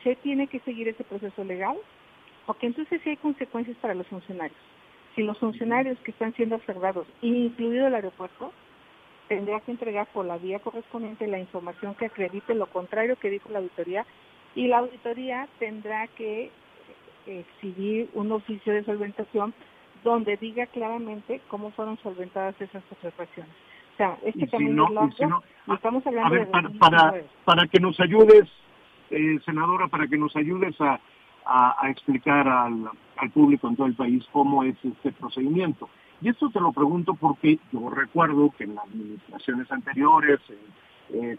[0.02, 1.76] Se tiene que seguir ese proceso legal,
[2.46, 4.58] porque entonces sí hay consecuencias para los funcionarios.
[5.14, 8.52] Si los funcionarios que están siendo observados, incluido el aeropuerto,
[9.36, 13.48] tendría que entregar por la vía correspondiente la información que acredite lo contrario que dijo
[13.48, 14.04] la auditoría
[14.54, 16.50] y la auditoría tendrá que
[17.26, 19.54] exhibir un oficio de solventación
[20.04, 23.54] donde diga claramente cómo fueron solventadas esas observaciones.
[23.94, 24.86] O sea, este camino
[25.72, 26.46] estamos hablando de
[26.78, 27.14] para,
[27.44, 28.50] para, que nos ayudes,
[29.10, 31.00] eh, senadora, para que nos ayudes a,
[31.46, 35.88] a, explicar al, al público en todo el país cómo es este procedimiento.
[36.22, 40.38] Y esto te lo pregunto porque yo recuerdo que en las administraciones anteriores,
[41.12, 41.36] eh,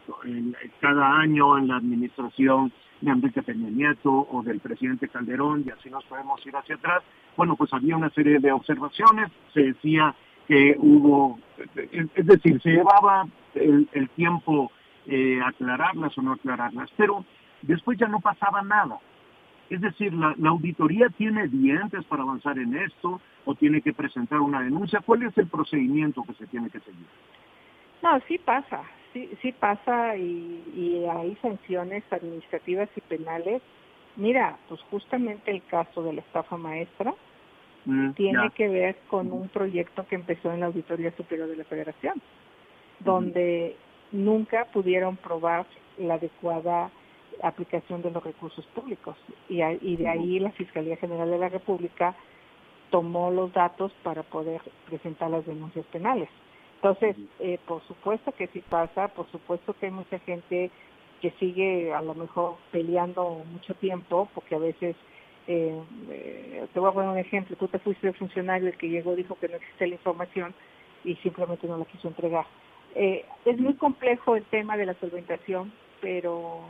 [0.81, 5.89] cada año en la administración de Enrique Peña Nieto o del presidente Calderón, y así
[5.89, 7.01] nos podemos ir hacia atrás,
[7.37, 10.13] bueno, pues había una serie de observaciones, se decía
[10.47, 11.39] que hubo,
[11.75, 14.69] es decir, se llevaba el, tiempo
[15.07, 17.23] eh, aclararlas o no aclararlas, pero
[17.61, 18.99] después ya no pasaba nada.
[19.69, 24.61] Es decir, la, auditoría tiene dientes para avanzar en esto o tiene que presentar una
[24.61, 25.01] denuncia.
[25.05, 27.05] ¿Cuál es el procedimiento que se tiene que seguir?
[28.01, 33.61] No, sí pasa, sí, sí pasa y, hay sanciones administrativas y penales.
[34.15, 37.13] Mira, pues justamente el caso de la estafa maestra
[37.85, 41.63] mm, tiene que ver con un proyecto que empezó en la Auditoría Superior de la
[41.63, 42.21] Federación,
[42.99, 43.75] donde
[44.11, 45.65] nunca pudieron probar
[45.97, 46.91] la adecuada
[47.41, 49.17] aplicación de los recursos públicos.
[49.49, 49.57] Y,
[49.95, 52.15] de ahí la Fiscalía General de la República
[52.93, 56.29] tomó los datos para poder presentar las denuncias penales.
[56.75, 60.69] Entonces, eh, por supuesto que sí pasa, por supuesto que hay mucha gente
[61.19, 64.95] que sigue a lo mejor peleando mucho tiempo, porque a veces,
[65.47, 68.89] eh, eh, te voy a poner un ejemplo, tú te fuiste de funcionario, el que
[68.89, 70.53] llegó dijo que no existe la información
[71.03, 72.45] y simplemente no la quiso entregar.
[72.93, 76.61] es muy complejo el tema de la solventación, pero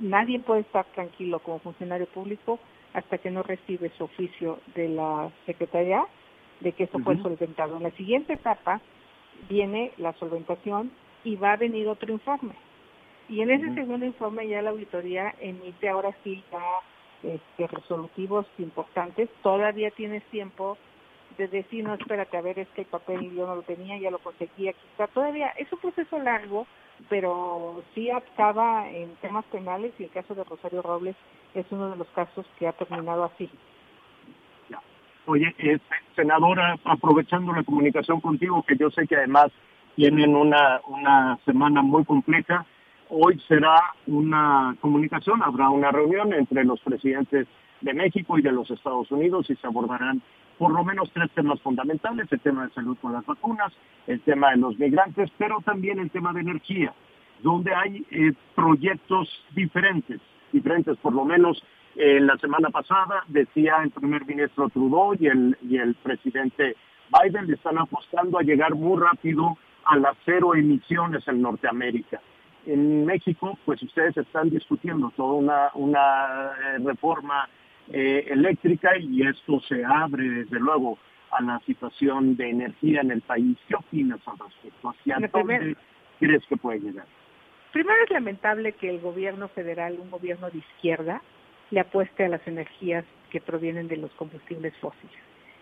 [0.00, 2.58] nadie puede estar tranquilo como funcionario público
[2.94, 6.04] hasta que no recibe su oficio de la Secretaría
[6.60, 7.76] de que eso fue solventado.
[7.76, 8.80] En la siguiente etapa
[9.48, 10.90] viene la solventación
[11.24, 12.54] y va a venir otro informe.
[13.28, 16.62] Y en ese segundo informe ya la auditoría emite ahora sí ya
[17.22, 19.28] este, resolutivos importantes.
[19.42, 20.78] Todavía tienes tiempo
[21.36, 24.10] de decir, no, espérate, a ver, es que el papel yo no lo tenía, ya
[24.10, 25.06] lo conseguí, aquí está.
[25.08, 26.66] Todavía es un proceso largo
[27.08, 31.16] pero sí acaba en temas penales y el caso de Rosario Robles
[31.54, 33.50] es uno de los casos que ha terminado así.
[35.26, 35.78] Oye, eh,
[36.16, 39.48] senadora, aprovechando la comunicación contigo, que yo sé que además
[39.94, 42.64] tienen una, una semana muy compleja,
[43.10, 47.46] hoy será una comunicación, habrá una reunión entre los presidentes
[47.82, 50.22] de México y de los Estados Unidos y se abordarán
[50.58, 53.72] por lo menos tres temas fundamentales, el tema de salud con las vacunas,
[54.06, 56.92] el tema de los migrantes, pero también el tema de energía,
[57.42, 60.20] donde hay eh, proyectos diferentes,
[60.52, 61.62] diferentes por lo menos
[61.96, 66.76] eh, la semana pasada decía el primer ministro Trudeau y el, y el presidente
[67.10, 72.20] Biden le están apostando a llegar muy rápido a las cero emisiones en Norteamérica.
[72.66, 77.48] en México, pues ustedes están discutiendo toda una, una eh, reforma
[77.90, 80.98] eh, eléctrica y esto se abre desde luego
[81.30, 83.56] a la situación de energía en el país.
[83.66, 84.90] ¿Qué opinas al respecto?
[84.90, 85.76] ¿Hacia dónde
[86.18, 87.06] crees que puede llegar?
[87.72, 91.20] Primero es lamentable que el gobierno federal, un gobierno de izquierda,
[91.70, 95.16] le apueste a las energías que provienen de los combustibles fósiles.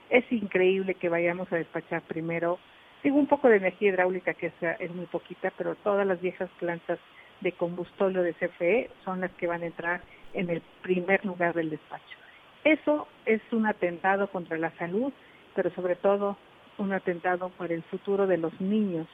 [0.08, 2.60] Es increíble que vayamos a despachar primero,
[3.02, 7.00] digo un poco de energía hidráulica que es, muy poquita, pero todas las viejas plantas
[7.40, 10.00] de combustóleo de CFE son las que van a entrar
[10.32, 12.16] en el primer lugar del despacho.
[12.62, 15.12] Eso es un atentado contra la salud,
[15.56, 16.36] pero sobre todo
[16.78, 19.08] un atentado para el futuro de los niños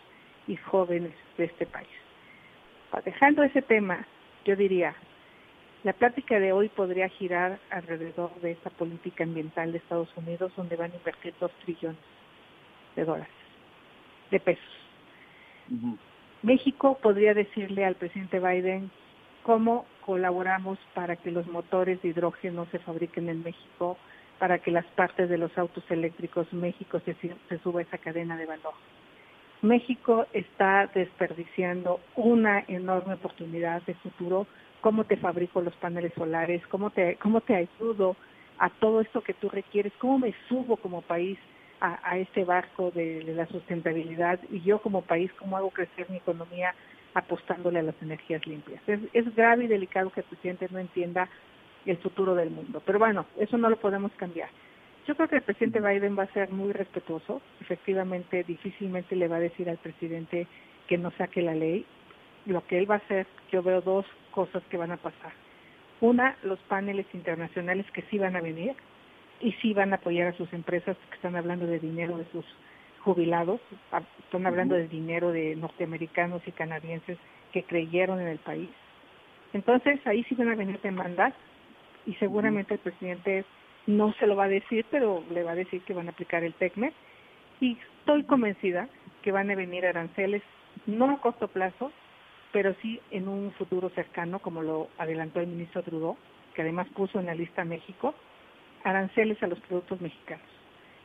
[0.46, 1.88] y jóvenes de este país.
[3.00, 4.06] Dejando ese tema,
[4.44, 4.94] yo diría,
[5.82, 10.76] la plática de hoy podría girar alrededor de esta política ambiental de Estados Unidos, donde
[10.76, 11.98] van a invertir dos trillones
[12.94, 13.34] de dólares,
[14.30, 14.64] de pesos.
[16.42, 18.90] México podría decirle al presidente Biden
[19.42, 23.96] cómo colaboramos para que los motores de hidrógeno se fabriquen en México,
[24.38, 28.46] para que las partes de los autos eléctricos México se, se suba esa cadena de
[28.46, 28.74] valor.
[29.62, 34.48] México está desperdiciando una enorme oportunidad de futuro.
[34.80, 36.66] ¿Cómo te fabrico los paneles solares?
[36.66, 38.16] ¿Cómo te, cómo te ayudo
[38.58, 39.92] a todo esto que tú requieres?
[39.98, 41.38] ¿Cómo me subo como país
[41.80, 44.40] a, este barco de, la sustentabilidad?
[44.50, 46.74] Y yo como país, ¿cómo hago crecer mi economía
[47.14, 48.82] apostándole a las energías limpias?
[48.88, 51.28] Es, es grave y delicado que el presidente no entienda
[51.86, 52.82] el futuro del mundo.
[52.84, 54.48] Pero bueno, eso no lo podemos cambiar.
[55.06, 57.42] Yo creo que el presidente Biden va a ser muy respetuoso.
[57.60, 60.46] Efectivamente, difícilmente le va a decir al presidente
[60.86, 61.84] que no saque la ley.
[62.46, 65.32] Lo que él va a hacer, yo veo dos cosas que van a pasar.
[66.00, 68.74] Una, los paneles internacionales que sí van a venir
[69.40, 72.44] y sí van a apoyar a sus empresas que están hablando de dinero de sus
[73.00, 73.60] jubilados,
[74.24, 77.18] están hablando de dinero de norteamericanos y canadienses
[77.52, 78.70] que creyeron en el país.
[79.52, 81.34] Entonces, ahí sí van a venir demandas
[82.06, 83.44] y seguramente el presidente
[83.86, 86.44] no se lo va a decir, pero le va a decir que van a aplicar
[86.44, 86.92] el TECME
[87.60, 88.88] y estoy convencida
[89.22, 90.42] que van a venir aranceles,
[90.86, 91.92] no a corto plazo,
[92.52, 96.16] pero sí en un futuro cercano, como lo adelantó el ministro Trudeau,
[96.54, 98.14] que además puso en la lista México,
[98.84, 100.46] aranceles a los productos mexicanos.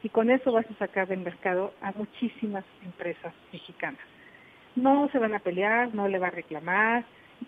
[0.04, 4.02] Y con eso vas a sacar del mercado a muchísimas empresas mexicanas.
[4.76, 7.06] No se van a pelear, no le va a reclamar,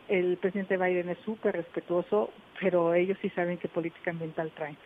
[0.07, 4.77] el presidente Biden es súper respetuoso, pero ellos sí saben qué política ambiental traen.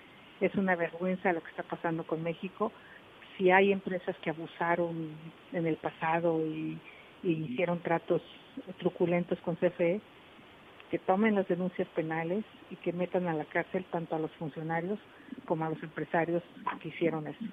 [0.43, 2.73] Es una vergüenza lo que está pasando con México.
[3.37, 5.11] Si hay empresas que abusaron
[5.53, 6.77] en el pasado y,
[7.23, 8.21] hicieron tratos
[8.79, 10.01] truculentos con CFE,
[10.91, 14.99] que tomen las denuncias penales y que metan a la cárcel tanto a los funcionarios
[15.45, 16.43] como a los empresarios
[16.81, 17.45] que hicieron eso.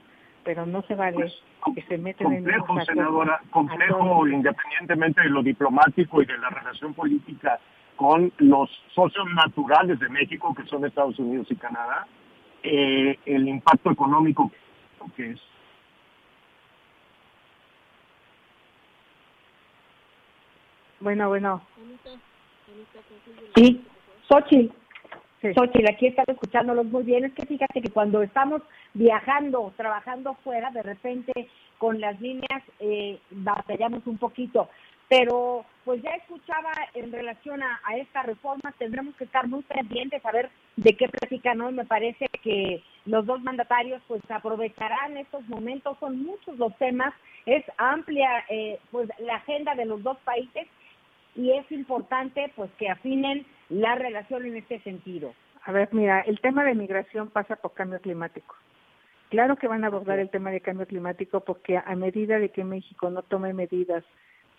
[0.42, 1.42] Pero no se vale pues,
[1.76, 6.92] que se meten en complejo, senadora, complejo independientemente de lo diplomático y de la relación
[6.92, 7.60] política
[7.94, 12.08] con los socios naturales de México, que son Estados Unidos y Canadá,
[12.62, 14.50] eh, el impacto económico
[15.16, 15.40] que es.
[21.00, 21.62] Bueno, bueno.
[23.54, 23.82] Sí,
[24.28, 24.74] Xochitl.
[25.40, 25.54] Sí.
[25.54, 27.24] Xochitl, aquí están escuchándolos muy bien.
[27.24, 28.60] Es que fíjate que cuando estamos
[28.92, 34.68] viajando, trabajando fuera, de repente con las líneas eh, batallamos un poquito
[35.10, 40.30] pero pues ya escuchaba en relación a, esta reforma, tendremos que estar muy pendientes a
[40.30, 41.74] ver de qué platican hoy.
[41.74, 47.12] Me parece que los dos mandatarios pues aprovecharán estos momentos, son muchos los temas,
[47.44, 50.68] es amplia eh, pues la agenda de los dos países
[51.34, 55.34] y es importante pues que afinen la relación en este sentido.
[55.64, 58.54] A ver, mira, el tema de migración pasa por cambio climático.
[59.28, 62.62] Claro que van a abordar el tema de cambio climático porque a medida de que
[62.62, 64.04] México no tome medidas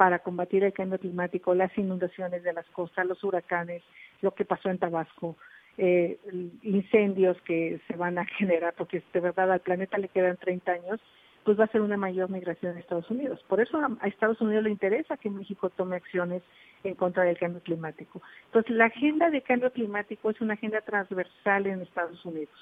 [0.01, 3.83] para combatir el cambio climático, las inundaciones de las costas, los huracanes,
[4.21, 5.37] lo que pasó en Tabasco,
[5.77, 6.17] eh,
[6.63, 10.99] incendios que se van a generar, porque de verdad al planeta le quedan 30 años,
[11.43, 13.45] pues va a ser una mayor migración a Estados Unidos.
[13.47, 16.41] Por eso a, Estados Unidos le interesa que México tome acciones
[16.83, 18.23] en contra del cambio climático.
[18.45, 22.57] Entonces, la agenda de cambio climático es una agenda transversal en Estados Unidos.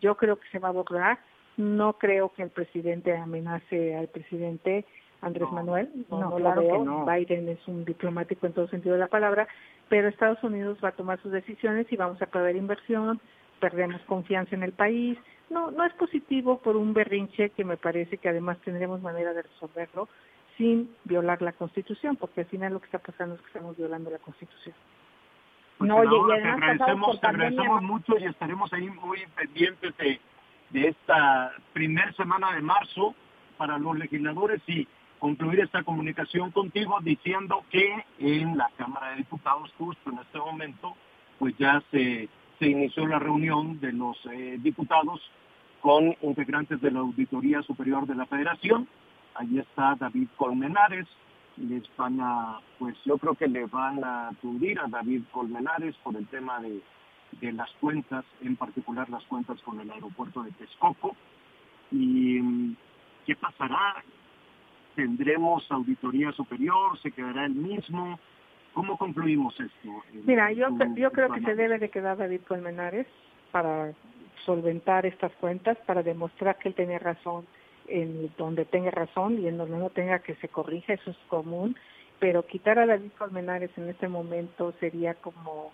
[0.00, 1.18] Yo creo que se va a abordar.
[1.58, 4.86] No creo que el presidente amenace al presidente
[5.22, 7.04] Andrés Manuel, no, lo veo.
[7.04, 9.46] Biden es un diplomático en todo sentido de la palabra,
[9.88, 13.20] pero Estados Unidos va a tomar sus decisiones y vamos a perder inversión,
[13.60, 15.18] perdemos confianza en el país.
[15.50, 19.42] No, no es positivo por un berrinche que me parece que además tendremos manera de
[19.42, 20.08] resolverlo
[20.56, 24.10] sin violar la Constitución, porque al final lo que está pasando es que estamos violando
[24.10, 24.74] la Constitución.
[25.78, 29.96] Pues no, oye, y además te agradecemos, te agradecemos mucho y estaremos ahí muy pendientes
[29.96, 30.20] de,
[30.70, 33.14] de esta primer semana de marzo
[33.56, 34.86] para los legisladores y
[35.20, 40.96] concluir esta comunicación contigo diciendo que en la Cámara de Diputados, justo en este momento,
[41.38, 45.20] pues ya se, se inició la reunión de los eh, diputados
[45.80, 48.88] con integrantes de la Auditoría Superior de la Federación.
[49.34, 51.06] Allí está David Colmenares.
[51.56, 56.16] Les van a, pues yo creo que le van a tundir a David Colmenares por
[56.16, 56.80] el tema de,
[57.40, 61.14] de las cuentas, en particular las cuentas con el aeropuerto de Texcoco.
[61.90, 62.74] ¿Y
[63.26, 64.02] qué pasará?
[65.00, 67.00] ¿Tendremos auditoría superior?
[67.00, 68.20] ¿Se quedará el mismo?
[68.74, 69.88] ¿Cómo concluimos esto?
[70.26, 73.06] Mira, yo, yo creo que se debe de quedar David Colmenares
[73.50, 73.94] para
[74.44, 77.46] solventar estas cuentas, para demostrar que él tenía razón
[77.88, 81.76] en donde tenga razón y en donde no tenga que se corrija, eso es común,
[82.18, 85.72] pero quitar a David Colmenares en este momento sería como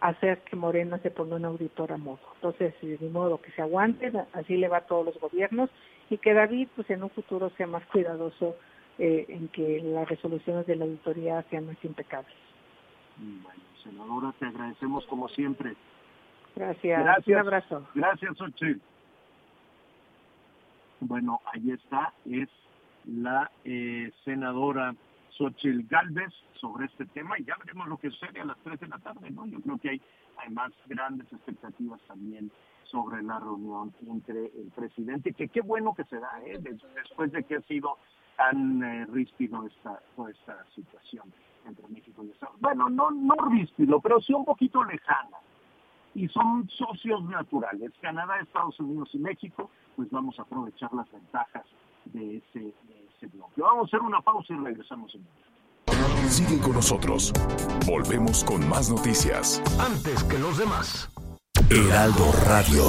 [0.00, 2.18] hacer que Morena se ponga un auditor a modo.
[2.34, 5.70] Entonces, de modo que se aguante, así le va a todos los gobiernos
[6.10, 8.56] y que David, pues en un futuro sea más cuidadoso
[8.98, 12.34] eh, en que las resoluciones de la auditoría sean más impecables.
[13.16, 15.74] Bueno, senadora, te agradecemos como siempre.
[16.56, 17.02] Gracias.
[17.02, 17.28] Gracias.
[17.28, 17.88] Un abrazo.
[17.94, 18.80] Gracias, Xochitl.
[21.00, 22.48] Bueno, ahí está, es
[23.04, 24.94] la eh, senadora
[25.30, 28.88] Xochitl Galvez sobre este tema y ya veremos lo que sucede a las 3 de
[28.88, 29.46] la tarde, ¿no?
[29.46, 30.02] Yo creo que hay,
[30.38, 32.50] además grandes expectativas también
[32.90, 36.58] sobre la reunión entre el presidente, que qué bueno que se da, ¿eh?
[36.58, 37.98] después de que ha sido
[38.36, 41.32] tan eh, ríspido esta, toda esta situación
[41.66, 42.60] entre México y Estados Unidos.
[42.60, 45.36] Bueno, no, no ríspido, pero sí un poquito lejana.
[46.14, 51.66] Y son socios naturales, Canadá, Estados Unidos y México, pues vamos a aprovechar las ventajas
[52.06, 53.60] de ese, de ese bloque.
[53.60, 55.26] Vamos a hacer una pausa y regresamos en
[56.28, 57.32] Sigue con nosotros.
[57.86, 59.62] Volvemos con más noticias.
[59.80, 61.10] Antes que los demás.
[61.70, 62.84] Heraldo Radio.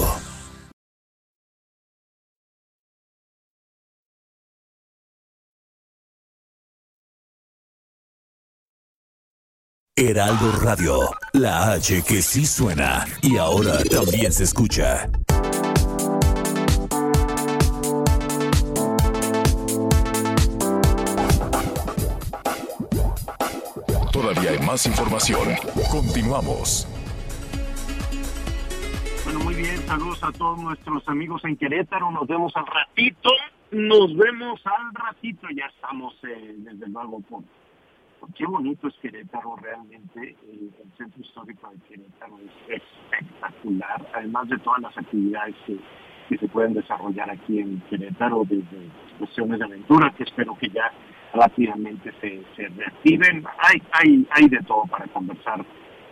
[9.98, 15.10] Heraldo Radio, la H que sí suena y ahora también se escucha.
[24.14, 25.50] Todavía hay más información.
[25.92, 26.88] Continuamos.
[29.30, 33.30] Bueno, muy bien, saludos a todos nuestros amigos en Querétaro, nos vemos al ratito,
[33.70, 37.44] nos vemos al ratito, ya estamos eh, desde luego por,
[38.20, 44.50] por qué bonito es Querétaro realmente, eh, el centro histórico de Querétaro es espectacular, además
[44.50, 45.78] de todas las actividades que,
[46.28, 50.92] que se pueden desarrollar aquí en Querétaro, desde cuestiones de aventura, que espero que ya
[51.36, 55.64] rápidamente se, se reactiven, hay, hay, hay de todo para conversar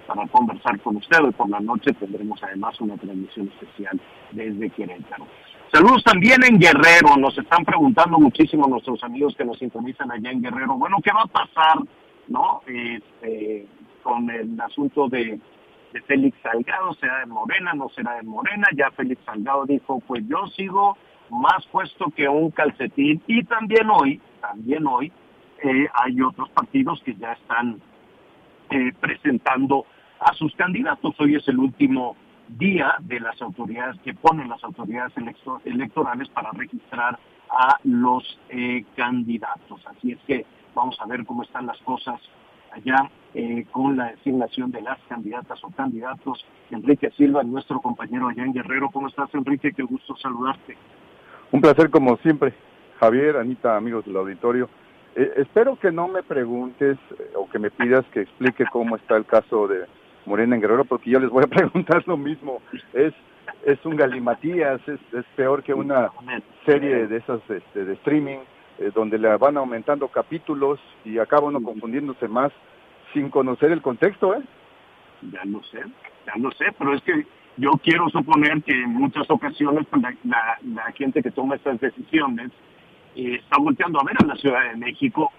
[0.08, 1.20] para conversar con usted.
[1.22, 4.00] Hoy por la noche tendremos además una transmisión especial
[4.32, 5.28] desde Querétaro.
[5.72, 7.18] Saludos también en Guerrero.
[7.18, 10.76] Nos están preguntando muchísimo nuestros amigos que nos sintonizan allá en Guerrero.
[10.78, 11.78] Bueno, ¿qué va a pasar,
[12.30, 12.62] no?
[12.66, 13.68] Este,
[14.02, 15.40] con el asunto de,
[16.06, 18.68] Félix Salgado, será de Morena, no será de Morena.
[18.76, 20.98] Ya Félix Salgado dijo, pues yo sigo
[21.30, 23.22] más puesto que un calcetín.
[23.28, 25.12] Y también hoy, también hoy,
[25.64, 27.82] eh, hay otros partidos que ya están
[28.70, 29.86] eh, presentando
[30.20, 31.16] a sus candidatos.
[31.20, 32.16] Hoy es el último
[32.48, 38.86] día de las autoridades que ponen las autoridades electo- electorales para registrar a los eh,
[38.96, 39.82] candidatos.
[39.88, 42.20] Así es que vamos a ver cómo están las cosas
[42.72, 46.46] allá eh, con la designación de las candidatas o candidatos.
[46.72, 48.90] Enrique Silva, nuestro compañero allá en Guerrero.
[48.92, 49.72] ¿Cómo estás, Enrique?
[49.74, 50.78] Qué gusto saludarte.
[51.52, 52.54] Un placer como siempre.
[53.00, 54.70] Javier, Anita, amigos del auditorio.
[55.16, 59.16] Eh, espero que no me preguntes eh, o que me pidas que explique cómo está
[59.18, 59.86] el caso de
[60.28, 62.62] Morena en Guerrero, porque yo les voy a preguntar lo mismo.
[62.94, 63.14] Es
[63.66, 65.00] es un galimatías, es,
[65.36, 66.10] peor que una
[66.66, 68.38] serie de esas este, de streaming,
[68.78, 72.52] eh, donde le van aumentando capítulos y acaba uno confundiéndose más
[73.14, 74.42] sin conocer el contexto, ¿eh?
[75.32, 75.80] Ya lo sé,
[76.26, 77.26] ya lo sé, pero es que
[77.58, 81.80] yo quiero suponer que en muchas ocasiones pues, la, la- la gente que toma estas
[81.80, 82.52] decisiones
[83.16, 85.32] eh, está volteando a ver a la Ciudad de México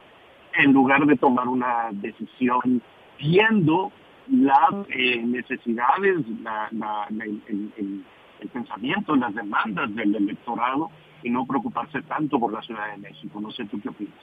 [0.55, 2.82] en lugar de tomar una decisión
[3.18, 3.93] viendo
[4.31, 8.05] las eh, necesidades, la- la- el-
[8.41, 10.91] el pensamiento, las demandas del electorado
[11.22, 13.41] y no preocuparse tanto por la Ciudad de México.
[13.41, 14.14] No sé tú qué opinas.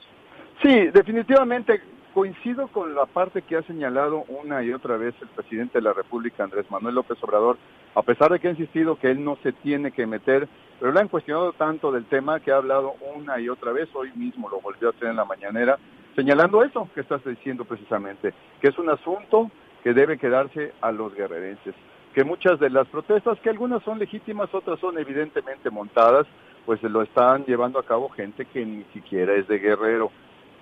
[0.64, 1.82] Sí, definitivamente
[2.14, 5.92] coincido con la parte que ha señalado una y otra vez el presidente de la
[5.92, 7.58] República, Andrés Manuel López Obrador,
[7.94, 10.48] a pesar de que ha insistido que él no se tiene que meter,
[10.80, 14.12] pero le han cuestionado tanto del tema que ha hablado una y otra vez, hoy
[14.16, 15.78] mismo lo volvió a hacer en la mañanera,
[16.16, 19.52] señalando eso que estás diciendo precisamente, que es un asunto
[19.86, 21.76] que debe quedarse a los guerrerenses,
[22.16, 26.26] que muchas de las protestas, que algunas son legítimas, otras son evidentemente montadas,
[26.66, 30.12] pues lo están llevando a cabo gente que ni siquiera es de Guerrero.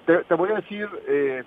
[0.05, 1.41] Te, voy a decir eh,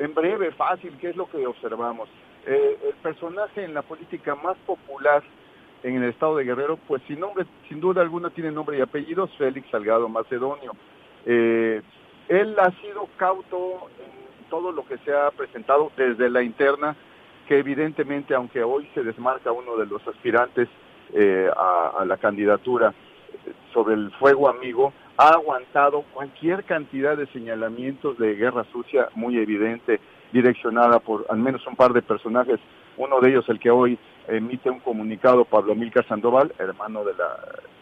[0.00, 2.10] en breve, fácil, qué es lo que observamos.
[2.44, 5.22] Eh, el personaje en la política más popular
[5.82, 9.30] en el estado de Guerrero, pues sin nombre, sin duda alguna tiene nombre y apellidos,
[9.38, 10.72] Félix Salgado Macedonio.
[11.24, 11.80] Eh,
[12.28, 16.94] él ha sido cauto en todo lo que se ha presentado desde la interna,
[17.46, 20.68] que evidentemente, aunque hoy se desmarca uno de los aspirantes
[21.12, 22.94] eh, a, la candidatura
[23.72, 30.00] sobre el fuego amigo, ha aguantado cualquier cantidad de señalamientos de guerra sucia muy evidente,
[30.32, 32.58] direccionada por al menos un par de personajes,
[32.96, 37.36] uno de ellos el que hoy emite un comunicado Pablo Milcar Sandoval, hermano de la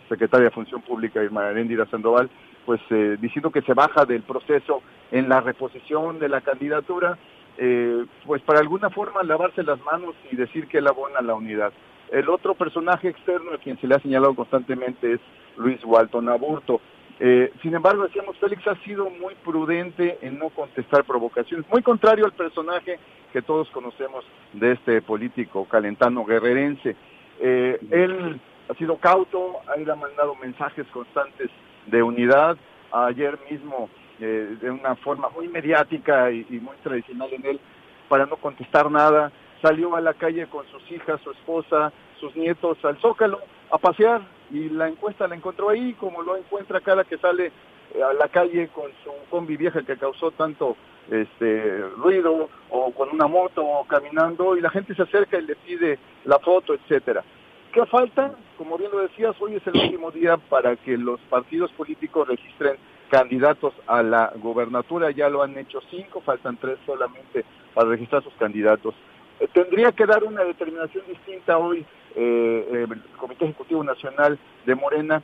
[0.08, 2.28] secretaria de Función Pública Irma Arendira Sandoval,
[2.66, 7.18] pues eh, diciendo que se baja del proceso en la reposición de la candidatura,
[7.58, 11.72] eh, pues para alguna forma lavarse las manos y decir que él abona la unidad.
[12.10, 15.20] El otro personaje externo a quien se le ha señalado constantemente es
[15.56, 16.80] Luis Walton Aburto.
[17.20, 22.24] Eh, sin embargo, decíamos, Félix ha sido muy prudente en no contestar provocaciones, muy contrario
[22.24, 22.98] al personaje
[23.32, 26.96] que todos conocemos de este político calentano guerrerense.
[27.40, 31.50] Eh, él ha sido cauto, él ha mandado mensajes constantes
[31.86, 32.56] de unidad.
[32.92, 33.88] Ayer mismo,
[34.24, 37.60] eh, de una forma muy mediática y, muy tradicional en él,
[38.08, 42.78] para no contestar nada, salió a la calle con sus hijas, su esposa, sus nietos
[42.84, 44.20] al Zócalo a pasear
[44.52, 48.28] y la encuesta la encontró ahí, como lo encuentra cada que sale eh, a la
[48.28, 50.76] calle con su combi vieja que causó tanto
[51.10, 55.56] este ruido o con una moto o caminando y la gente se acerca y le
[55.56, 57.24] pide la foto, etcétera.
[57.72, 58.36] ¿Qué falta?
[58.56, 62.76] Como bien lo decías, hoy es el último día para que los partidos políticos registren
[63.12, 67.44] candidatos a la gobernatura, ya lo han hecho cinco, faltan tres solamente
[67.74, 68.94] para registrar sus candidatos.
[69.38, 71.84] Eh, tendría que dar una determinación distinta hoy
[72.16, 75.22] eh, el Comité Ejecutivo Nacional de Morena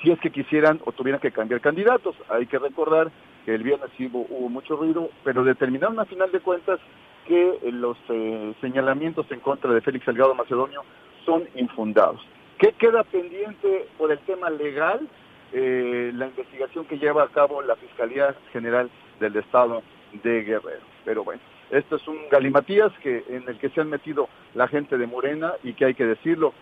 [0.00, 2.14] si es que quisieran o tuvieran que cambiar candidatos.
[2.28, 3.10] Hay que recordar
[3.44, 6.78] que el viernes hubo, mucho ruido, pero determinaron a final de cuentas
[7.26, 10.84] que los eh, señalamientos en contra de Félix Salgado Macedonio
[11.24, 12.20] son infundados.
[12.58, 15.08] ¿Qué queda pendiente por el tema legal?
[15.52, 18.90] Eh, la investigación que lleva a cabo la Fiscalía General
[19.20, 19.82] del Estado
[20.22, 20.82] de Guerrero.
[21.04, 21.40] Pero bueno,
[21.70, 25.54] esto es un galimatías que, en el que se han metido la gente de Morena
[25.62, 26.52] y que hay que decirlo.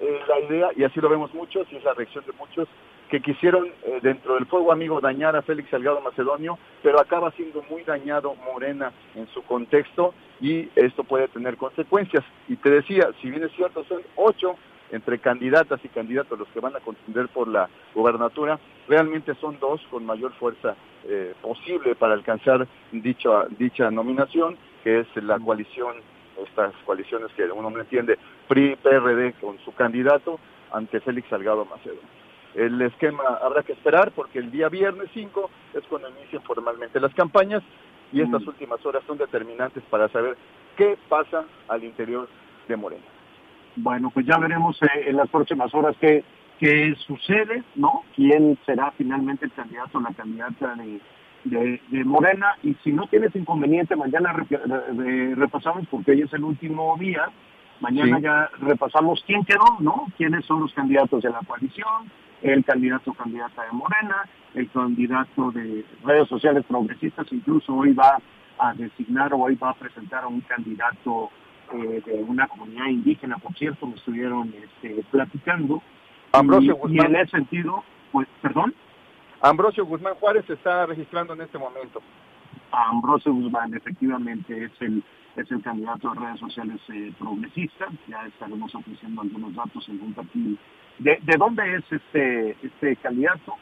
[0.00, 2.68] Eh, la idea, y así lo vemos muchos, y es la reacción de muchos,
[3.08, 7.62] que quisieron eh, dentro del fuego amigo dañar a Félix Salgado Macedonio, pero acaba siendo
[7.68, 12.24] muy dañado Morena en su contexto y esto puede tener consecuencias.
[12.48, 14.56] Y te decía, si bien es cierto, son ocho
[14.92, 19.80] entre candidatas y candidatos los que van a contender por la gobernatura, realmente son dos
[19.90, 25.96] con mayor fuerza eh, posible para alcanzar dicha, dicha nominación, que es la coalición,
[26.46, 28.18] estas coaliciones que uno no entiende,
[28.48, 30.38] PRI-PRD con su candidato
[30.70, 31.98] ante Félix Salgado Macedo.
[32.54, 37.14] El esquema habrá que esperar porque el día viernes 5 es cuando inician formalmente las
[37.14, 37.62] campañas
[38.12, 38.48] y estas mm.
[38.48, 40.36] últimas horas son determinantes para saber
[40.76, 42.28] qué pasa al interior
[42.68, 43.04] de Morena.
[43.76, 46.24] Bueno, pues ya veremos eh, en las próximas horas qué,
[46.58, 48.02] qué sucede, ¿no?
[48.14, 50.74] ¿Quién será finalmente el candidato o la candidata
[51.44, 52.54] de, de, Morena?
[52.62, 54.32] Y si no tienes inconveniente, mañana
[55.36, 57.30] repasamos, porque hoy es el último día,
[57.80, 60.06] mañana ya repasamos quién quedó, ¿no?
[60.16, 62.10] ¿Quiénes son los candidatos de la coalición?
[62.42, 68.18] El candidato o candidata de Morena, el candidato de redes sociales progresistas, incluso hoy va
[68.58, 71.30] a designar o hoy va a presentar a un candidato
[71.72, 75.82] eh, de una comunidad indígena, por cierto, me estuvieron este, platicando.
[76.32, 77.14] Ambrosio y, Guzmán.
[77.14, 78.74] en ese sentido, pues, perdón.
[79.40, 82.00] Ambrosio Guzmán Juárez se está registrando en este momento.
[82.70, 85.02] Ambrosio Guzmán, efectivamente, es el
[85.36, 87.86] es el candidato de redes sociales eh, progresista.
[88.06, 90.56] Ya estaremos ofreciendo algunos datos en un partido.
[90.98, 93.54] ¿De, ¿De dónde es este este candidato?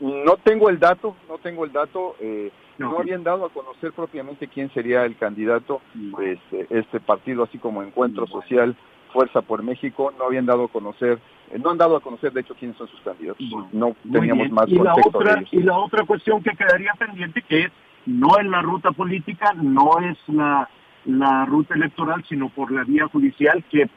[0.00, 2.16] No tengo el dato, no tengo el dato.
[2.20, 2.50] Eh,
[2.88, 2.98] no.
[2.98, 7.82] habían dado a conocer propiamente quién sería el candidato de este, este, partido, así como
[7.82, 8.76] Encuentro Social,
[9.12, 11.18] Fuerza por México, no habían dado a conocer,
[11.50, 13.44] eh, no han dado a conocer de hecho quiénes son sus candidatos.
[13.72, 17.72] no teníamos más y la otra, Y la otra cuestión que quedaría pendiente, que es
[18.06, 20.68] no es la ruta política, no es la,
[21.04, 23.88] la ruta electoral, sino por la vía judicial, que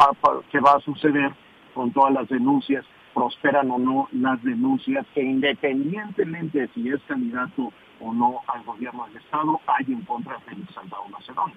[0.52, 1.32] que va a suceder
[1.74, 7.72] con todas las denuncias prosperan o no las denuncias que independientemente de si es candidato
[8.04, 11.56] o no al gobierno del Estado, hay en contra de Salgado Macedonio.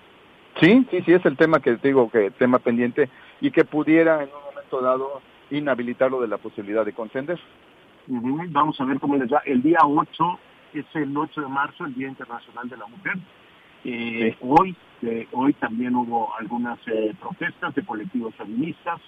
[0.61, 4.31] Sí, sí, sí, es el tema que digo, que tema pendiente y que pudiera en
[4.31, 5.21] un momento dado
[5.51, 7.39] inhabilitarlo de la posibilidad de contender.
[8.07, 9.43] Vamos a ver cómo les va.
[9.45, 10.39] El día 8
[10.75, 13.15] es el 8 de marzo, el Día Internacional de la Mujer.
[13.85, 19.01] Eh, hoy, eh, hoy también hubo algunas eh, protestas de colectivos feministas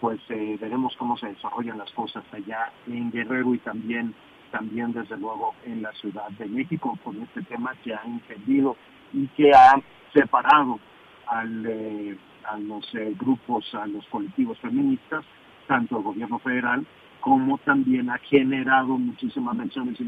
[0.00, 4.14] pues eh, veremos cómo se desarrollan las cosas allá en Guerrero y también,
[4.56, 8.76] también desde luego en la Ciudad de México con este tema que ha entendido
[9.12, 9.74] y que ha
[10.14, 10.80] separado
[11.26, 15.24] al, eh, a los eh, grupos, a los colectivos feministas,
[15.66, 16.86] tanto el gobierno federal
[17.20, 20.04] como también ha generado muchísimas menciones y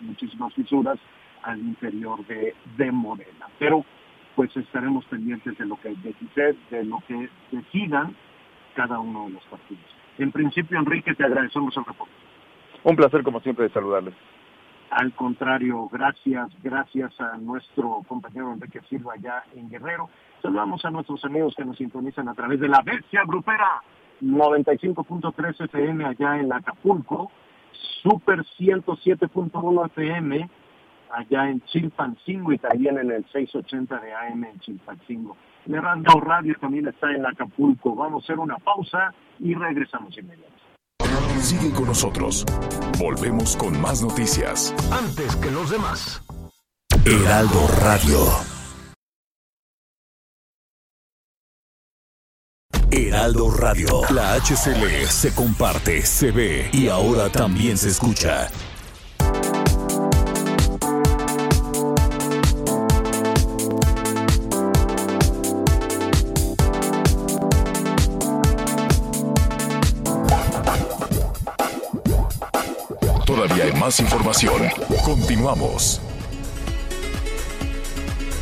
[0.00, 0.98] muchísimas fisuras
[1.42, 3.46] al interior de, de Morena.
[3.58, 3.84] Pero
[4.36, 8.14] pues estaremos pendientes de lo que de, de lo que decidan
[8.76, 9.84] cada uno de los partidos.
[10.18, 12.27] En principio, Enrique, te agradecemos el reporte.
[12.84, 14.14] Un placer, como siempre, de saludarles.
[14.90, 20.08] Al contrario, gracias, gracias a nuestro compañero Enrique Silva allá en Guerrero.
[20.40, 23.82] Saludamos a nuestros amigos que nos sintonizan a través de la Bestia Grupera
[24.22, 27.30] 95.3 FM allá en Acapulco,
[28.02, 30.48] Super 107.1 FM
[31.10, 35.36] allá en Chilpancingo y también en el 680 de AM en Chilpancingo.
[35.66, 37.94] Lerando Radio también está en Acapulco.
[37.94, 40.57] Vamos a hacer una pausa y regresamos inmediatamente.
[41.42, 42.44] Sigue con nosotros.
[42.98, 44.74] Volvemos con más noticias.
[44.90, 46.20] Antes que los demás.
[47.04, 48.18] Heraldo Radio.
[52.90, 54.02] Heraldo Radio.
[54.10, 58.50] La HCL se comparte, se ve y ahora también se escucha.
[73.96, 74.62] Información.
[75.02, 76.02] Continuamos.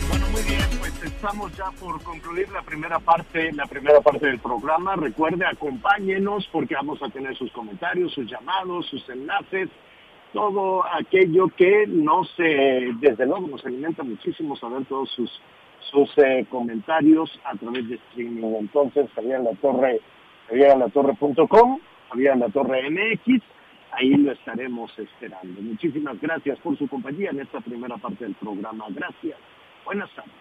[0.08, 4.40] Bueno, muy bien, pues estamos ya por concluir la primera parte, la primera parte del
[4.40, 4.96] programa.
[4.96, 9.68] Recuerde, acompáñenos porque vamos a tener sus comentarios, sus llamados, sus enlaces,
[10.32, 15.30] todo aquello que nos, eh, desde luego, nos alimenta muchísimo saber todos sus
[15.90, 18.54] sus eh, comentarios a través de streaming.
[18.58, 20.00] Entonces, Javier La Torre,
[20.48, 21.78] javierlatorre.com,
[22.10, 23.42] Javier La Torre MX,
[23.96, 25.60] ahí lo estaremos esperando.
[25.62, 28.86] Muchísimas gracias por su compañía en esta primera parte del programa.
[28.90, 29.38] Gracias.
[29.84, 30.32] Buenas tardes.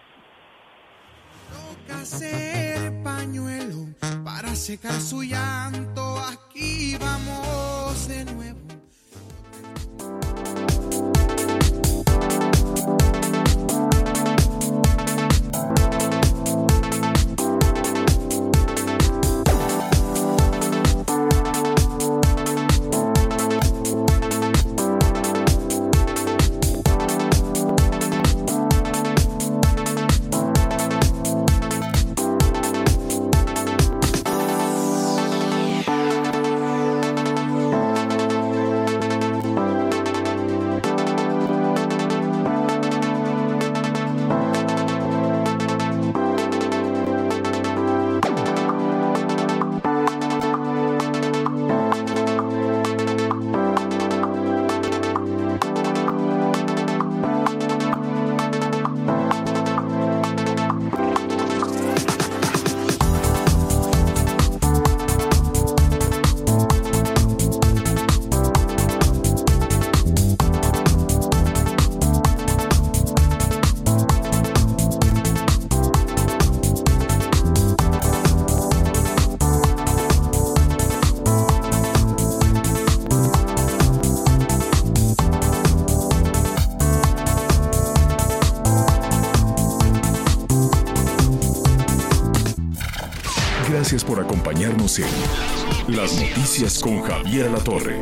[95.88, 98.00] Las Noticias con Javier La Torre.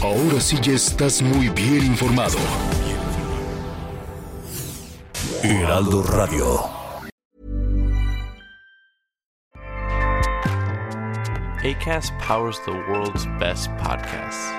[0.00, 2.38] Ahora sí ya estás muy bien informado.
[5.42, 6.70] Heraldo Radio.
[11.62, 14.50] ACAST powers the world's best podcasts.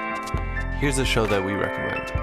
[0.80, 2.23] Here's a show that we recommend.